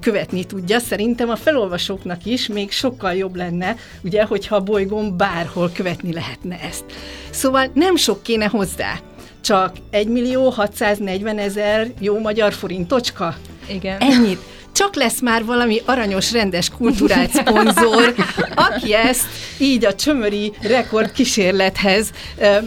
követni 0.00 0.44
tudja. 0.44 0.78
Szerintem 0.78 1.28
a 1.28 1.36
felolvasóknak 1.36 2.24
is 2.24 2.46
még 2.46 2.70
sokkal 2.70 3.14
jobb 3.14 3.36
lenne, 3.36 3.76
ugye, 4.02 4.24
hogyha 4.24 4.56
a 4.56 4.60
bolygón 4.60 5.16
bárhol 5.16 5.70
követni 5.74 6.12
lehetne 6.12 6.60
ezt. 6.60 6.84
Szóval 7.30 7.70
nem 7.74 7.96
sok 7.96 8.22
kéne 8.22 8.46
hozzá, 8.46 8.98
csak 9.40 9.76
1 9.90 10.08
millió 10.08 10.48
640 10.48 11.38
ezer 11.38 11.90
jó 11.98 12.18
magyar 12.18 12.52
forintocska. 12.52 13.36
Igen. 13.68 14.00
Ennyit 14.00 14.40
csak 14.76 14.94
lesz 14.94 15.20
már 15.20 15.44
valami 15.44 15.82
aranyos, 15.84 16.32
rendes, 16.32 16.70
kulturált 16.70 17.30
szponzor, 17.30 18.14
aki 18.54 18.94
ezt 18.94 19.26
így 19.58 19.84
a 19.84 19.94
csömöri 19.94 20.52
rekord 20.60 21.12
kísérlethez 21.12 22.10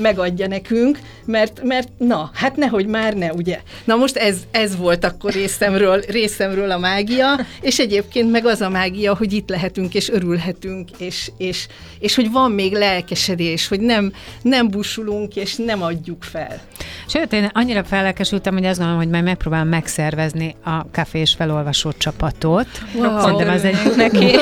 megadja 0.02 0.48
nekünk, 0.48 1.00
mert, 1.30 1.64
mert 1.64 1.90
na, 1.98 2.30
hát 2.34 2.56
nehogy 2.56 2.86
már 2.86 3.14
ne, 3.14 3.34
ugye. 3.34 3.60
Na 3.84 3.96
most 3.96 4.16
ez, 4.16 4.38
ez 4.52 4.78
volt 4.78 5.04
akkor 5.04 5.32
részemről, 5.32 6.02
részemről 6.08 6.72
a 6.72 6.78
mágia, 6.78 7.40
és 7.62 7.80
egyébként 7.80 8.32
meg 8.32 8.46
az 8.46 8.62
a 8.62 8.70
mágia, 8.70 9.16
hogy 9.16 9.34
itt 9.34 9.50
lehetünk, 9.50 9.94
és 9.94 10.10
örülhetünk, 10.10 10.90
és, 10.98 11.32
és, 11.38 11.68
és 12.00 12.16
hogy 12.16 12.32
van 12.32 12.52
még 12.52 12.74
lelkesedés, 12.74 13.68
hogy 13.68 13.80
nem, 13.80 14.14
nem 14.42 14.70
busulunk, 14.70 15.36
és 15.36 15.56
nem 15.56 15.82
adjuk 15.82 16.24
fel. 16.24 16.62
Sőt, 17.08 17.34
én 17.34 17.50
annyira 17.54 17.84
fellelkesültem, 17.84 18.54
hogy 18.54 18.66
azt 18.66 18.78
gondolom, 18.78 19.02
hogy 19.02 19.12
majd 19.12 19.24
megpróbálom 19.24 19.68
megszervezni 19.68 20.56
a 20.64 20.90
kafés 20.92 21.34
felolvasó 21.38 21.92
csapatot. 22.00 22.68
Wow, 22.96 23.20
Szerintem 23.20 23.50
az 23.50 23.64
egy 23.64 23.78
neki. 23.96 24.36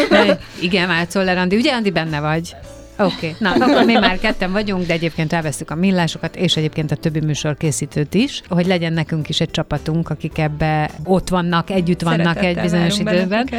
Igen, 0.62 0.88
Márcoller 0.88 1.38
Andi. 1.38 1.56
Ugye, 1.56 1.74
Andi, 1.74 1.92
benne 1.92 2.20
vagy? 2.20 2.56
Oké, 3.00 3.16
okay. 3.16 3.36
na 3.40 3.66
akkor 3.66 3.86
mi 3.86 3.94
már 3.94 4.20
ketten 4.20 4.52
vagyunk, 4.52 4.86
de 4.86 4.94
egyébként 4.94 5.32
ráveszünk 5.32 5.72
a 5.72 5.76
millásokat, 5.76 6.36
és 6.36 6.58
egyébként 6.58 6.92
a 6.92 6.96
többi 6.96 7.20
műsor 7.20 7.58
készítőt 7.58 8.14
is, 8.14 8.42
hogy 8.48 8.66
legyen 8.66 8.94
nekünk 8.94 9.30
is 9.30 9.40
egy 9.40 9.52
csapatunk, 9.52 10.10
akik 10.10 10.38
ebbe 10.38 10.90
ott 11.04 11.30
vannak, 11.30 11.70
együtt 11.70 12.02
vannak 12.02 12.44
egy 12.44 12.60
bizonyos 12.60 13.00
időben. 13.00 13.50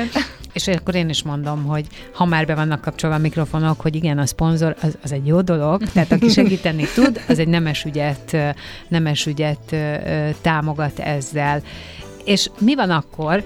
És 0.52 0.68
akkor 0.68 0.94
én 0.94 1.08
is 1.08 1.22
mondom, 1.22 1.64
hogy 1.64 1.86
ha 2.12 2.24
már 2.24 2.46
be 2.46 2.54
vannak 2.54 2.80
kapcsolva 2.80 3.16
a 3.16 3.18
mikrofonok, 3.18 3.80
hogy 3.80 3.94
igen, 3.94 4.18
a 4.18 4.26
szponzor 4.26 4.76
az, 4.82 4.98
az 5.02 5.12
egy 5.12 5.26
jó 5.26 5.40
dolog, 5.40 5.82
tehát 5.92 6.12
aki 6.12 6.28
segíteni 6.28 6.84
tud, 6.94 7.20
az 7.28 7.38
egy 7.38 7.48
nemes 7.48 7.84
ügyet, 7.84 8.36
nemes 8.88 9.26
ügyet 9.26 9.76
támogat 10.40 10.98
ezzel. 10.98 11.62
És 12.24 12.50
mi 12.58 12.74
van 12.74 12.90
akkor, 12.90 13.42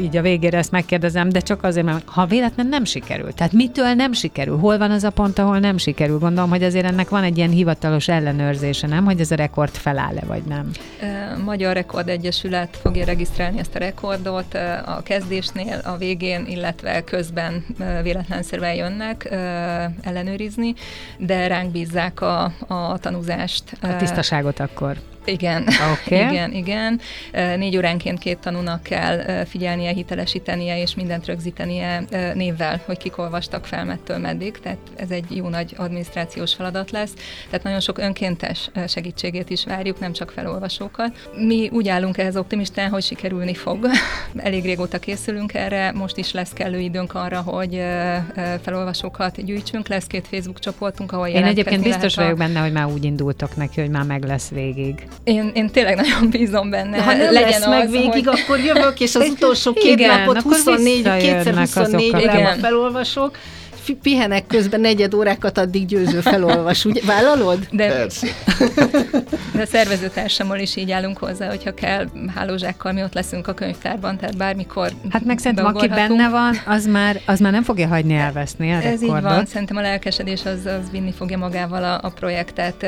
így 0.00 0.16
a 0.16 0.22
végére 0.22 0.58
ezt 0.58 0.70
megkérdezem, 0.70 1.28
de 1.28 1.40
csak 1.40 1.62
azért, 1.62 1.86
mert 1.86 2.08
ha 2.08 2.26
véletlen 2.26 2.66
nem 2.66 2.84
sikerül. 2.84 3.32
Tehát 3.32 3.52
mitől 3.52 3.94
nem 3.94 4.12
sikerül? 4.12 4.58
Hol 4.58 4.78
van 4.78 4.90
az 4.90 5.04
a 5.04 5.10
pont, 5.10 5.38
ahol 5.38 5.58
nem 5.58 5.76
sikerül? 5.76 6.18
Gondolom, 6.18 6.50
hogy 6.50 6.62
azért 6.62 6.84
ennek 6.84 7.08
van 7.08 7.22
egy 7.22 7.36
ilyen 7.36 7.50
hivatalos 7.50 8.08
ellenőrzése, 8.08 8.86
nem? 8.86 9.04
Hogy 9.04 9.20
ez 9.20 9.30
a 9.30 9.34
rekord 9.34 9.70
feláll-e, 9.70 10.22
vagy 10.26 10.42
nem? 10.42 10.70
Magyar 11.44 11.74
Rekord 11.74 12.08
Egyesület 12.08 12.78
fogja 12.82 13.04
regisztrálni 13.04 13.58
ezt 13.58 13.74
a 13.74 13.78
rekordot 13.78 14.54
a 14.86 15.00
kezdésnél, 15.02 15.80
a 15.84 15.96
végén, 15.96 16.46
illetve 16.46 17.04
közben 17.04 17.64
véletlenszerűen 18.02 18.74
jönnek 18.74 19.28
ellenőrizni, 20.02 20.74
de 21.18 21.46
ránk 21.46 21.70
bízzák 21.72 22.20
a, 22.20 22.52
a 22.66 22.98
tanúzást. 22.98 23.64
A 23.80 23.96
tisztaságot 23.96 24.60
akkor. 24.60 24.96
Igen, 25.24 25.66
okay. 26.02 26.18
igen, 26.30 26.52
igen. 26.52 27.00
Négy 27.32 27.76
óránként 27.76 28.18
két 28.18 28.38
tanúnak 28.38 28.82
kell 28.82 29.44
figyelnie, 29.44 29.92
hitelesítenie 29.92 30.80
és 30.80 30.94
mindent 30.94 31.26
rögzítenie 31.26 32.04
névvel, 32.34 32.80
hogy 32.84 32.98
kik 32.98 33.18
olvastak 33.18 33.66
fel 33.66 33.84
mettől 33.84 34.18
meddig, 34.18 34.58
tehát 34.60 34.78
ez 34.96 35.10
egy 35.10 35.36
jó 35.36 35.48
nagy 35.48 35.74
adminisztrációs 35.76 36.54
feladat 36.54 36.90
lesz. 36.90 37.12
Tehát 37.46 37.64
nagyon 37.64 37.80
sok 37.80 37.98
önkéntes 37.98 38.70
segítségét 38.88 39.50
is 39.50 39.64
várjuk, 39.64 40.00
nem 40.00 40.12
csak 40.12 40.30
felolvasókat. 40.30 41.30
Mi 41.36 41.68
úgy 41.72 41.88
állunk 41.88 42.18
ehhez 42.18 42.36
optimistán, 42.36 42.90
hogy 42.90 43.02
sikerülni 43.02 43.54
fog. 43.54 43.86
Elég 44.36 44.64
régóta 44.64 44.98
készülünk 44.98 45.54
erre, 45.54 45.92
most 45.92 46.16
is 46.16 46.32
lesz 46.32 46.52
kellő 46.52 46.78
időnk 46.78 47.14
arra, 47.14 47.40
hogy 47.40 47.82
felolvasókat 48.62 49.44
gyűjtsünk. 49.44 49.88
Lesz 49.88 50.06
két 50.06 50.26
Facebook 50.26 50.58
csoportunk, 50.58 51.12
ahol 51.12 51.26
Én 51.26 51.44
egyébként 51.44 51.82
biztos 51.82 52.14
vagyok 52.14 52.32
a... 52.32 52.36
benne, 52.36 52.60
hogy 52.60 52.72
már 52.72 52.86
úgy 52.86 53.04
indultok 53.04 53.56
neki, 53.56 53.80
hogy 53.80 53.90
már 53.90 54.04
meg 54.04 54.24
lesz 54.24 54.48
végig. 54.48 55.08
Én, 55.24 55.50
én 55.54 55.70
tényleg 55.70 55.96
nagyon 55.96 56.30
bízom 56.30 56.70
benne. 56.70 56.96
De 56.96 57.02
ha 57.02 57.12
nem 57.12 57.32
Legyen 57.32 57.48
lesz 57.48 57.60
az, 57.60 57.66
meg 57.66 57.90
végig, 57.90 58.28
hogy... 58.28 58.40
akkor 58.40 58.58
jövök, 58.58 59.00
és 59.00 59.14
az 59.14 59.28
utolsó 59.34 59.72
két 59.72 59.98
igen, 59.98 60.18
napot 60.18 60.42
24, 60.42 61.02
kétszer 61.18 61.54
24 61.54 62.14
órában 62.14 62.58
felolvasok, 62.58 63.36
pihenek 63.96 64.46
közben 64.46 64.80
negyed 64.80 65.14
órákat 65.14 65.58
addig 65.58 65.86
győző 65.86 66.20
felolvas, 66.20 66.84
úgy 66.84 67.04
vállalod? 67.06 67.68
De, 67.70 67.88
Persze. 67.88 68.26
De 69.54 69.62
a 69.62 69.66
szervezőtársammal 69.66 70.58
is 70.58 70.76
így 70.76 70.90
állunk 70.90 71.18
hozzá, 71.18 71.48
hogyha 71.48 71.74
kell 71.74 72.06
hálózsákkal, 72.34 72.92
mi 72.92 73.02
ott 73.02 73.14
leszünk 73.14 73.48
a 73.48 73.54
könyvtárban, 73.54 74.16
tehát 74.16 74.36
bármikor 74.36 74.92
Hát 75.10 75.24
meg 75.24 75.38
szerintem, 75.38 75.66
aki 75.66 75.88
benne 75.88 76.28
van, 76.28 76.56
az 76.66 76.86
már, 76.86 77.20
az 77.26 77.40
már 77.40 77.52
nem 77.52 77.62
fogja 77.62 77.86
hagyni 77.86 78.14
elveszni 78.14 78.72
a 78.72 78.82
Ez 78.82 79.02
így 79.02 79.08
van, 79.08 79.46
szerintem 79.46 79.76
a 79.76 79.80
lelkesedés 79.80 80.44
az, 80.44 80.66
az 80.66 80.90
vinni 80.90 81.12
fogja 81.12 81.38
magával 81.38 81.84
a, 81.84 82.00
a 82.02 82.08
projektet. 82.08 82.86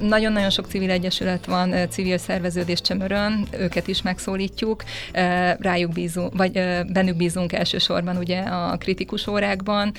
Nagyon-nagyon 0.00 0.50
sok 0.50 0.66
civil 0.66 0.90
egyesület 0.90 1.46
van, 1.46 1.74
civil 1.90 2.18
szerveződés 2.18 2.80
Csömörön, 2.80 3.46
őket 3.58 3.88
is 3.88 4.02
megszólítjuk, 4.02 4.84
rájuk 5.58 5.92
bízunk, 5.92 6.36
vagy 6.36 6.52
bennük 6.92 7.16
bízunk 7.16 7.52
elsősorban 7.52 8.16
ugye 8.16 8.38
a 8.38 8.76
kritikus 8.76 9.26
órákban, 9.26 9.92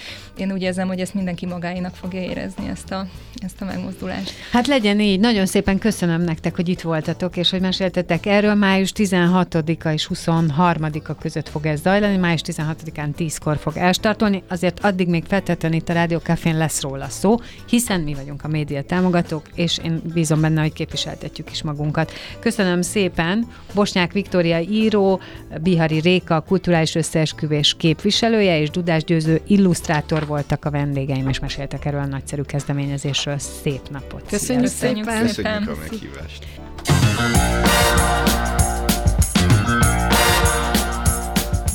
én 0.45 0.51
úgy 0.51 0.61
érzem, 0.61 0.87
hogy 0.87 0.99
ezt 0.99 1.13
mindenki 1.13 1.45
magáinak 1.45 1.95
fogja 1.95 2.21
érezni, 2.21 2.69
ezt 2.69 2.91
a, 2.91 3.07
ezt 3.35 3.61
a 3.61 3.65
megmozdulást. 3.65 4.31
Hát 4.51 4.67
legyen 4.67 4.99
így. 4.99 5.19
Nagyon 5.19 5.45
szépen 5.45 5.77
köszönöm 5.77 6.21
nektek, 6.21 6.55
hogy 6.55 6.69
itt 6.69 6.81
voltatok, 6.81 7.37
és 7.37 7.49
hogy 7.49 7.61
meséltetek 7.61 8.25
erről. 8.25 8.53
Május 8.53 8.91
16-a 8.95 9.89
és 9.89 10.09
23-a 10.13 11.13
között 11.13 11.49
fog 11.49 11.65
ez 11.65 11.81
zajlani. 11.81 12.17
Május 12.17 12.41
16-án 12.45 13.09
10-kor 13.17 13.57
fog 13.57 13.77
elstartolni. 13.77 14.43
Azért 14.49 14.79
addig 14.79 15.07
még 15.07 15.23
feltétlenül 15.27 15.77
itt 15.77 15.89
a 15.89 15.93
Rádió 15.93 16.17
Cafén 16.17 16.57
lesz 16.57 16.81
róla 16.81 17.09
szó, 17.09 17.39
hiszen 17.69 18.01
mi 18.01 18.13
vagyunk 18.13 18.43
a 18.43 18.47
média 18.47 18.83
támogatók, 18.83 19.45
és 19.55 19.79
én 19.83 20.01
bízom 20.13 20.41
benne, 20.41 20.61
hogy 20.61 20.73
képviseltetjük 20.73 21.51
is 21.51 21.63
magunkat. 21.63 22.11
Köszönöm 22.39 22.81
szépen. 22.81 23.47
Bosnyák 23.73 24.11
Viktória 24.11 24.59
író, 24.59 25.19
Bihari 25.61 25.99
Réka, 25.99 26.39
kulturális 26.39 26.95
összeesküvés 26.95 27.75
képviselője, 27.77 28.59
és 28.59 28.69
Dudás 28.69 29.03
Győző 29.03 29.41
illusztrátor 29.47 30.25
voltak 30.35 30.65
a 30.65 30.69
vendégeim, 30.69 31.29
és 31.29 31.39
meséltek 31.39 31.85
erről 31.85 31.99
a 31.99 32.05
nagyszerű 32.05 32.41
kezdeményezésről. 32.41 33.37
Szép 33.37 33.81
napot! 33.89 34.23
Köszönjük, 34.29 34.63
Köszönjük 34.63 35.07
szépen! 35.07 35.27
Köszönjük 35.27 35.69
a 35.69 35.75
meghívást! 35.79 36.45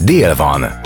Dél 0.04 0.34
van. 0.34 0.80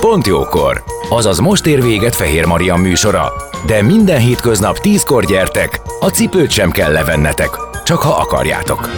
Pont 0.00 0.26
jókor. 0.26 0.84
Azaz 1.10 1.38
most 1.38 1.66
ér 1.66 1.82
véget 1.82 2.14
Fehér 2.14 2.44
Maria 2.44 2.76
műsora. 2.76 3.32
De 3.66 3.82
minden 3.82 4.20
hétköznap 4.20 4.78
tízkor 4.78 5.24
gyertek, 5.24 5.80
a 6.00 6.08
cipőt 6.08 6.50
sem 6.50 6.70
kell 6.70 6.92
levennetek, 6.92 7.50
csak 7.84 7.98
ha 7.98 8.10
akarjátok. 8.10 8.88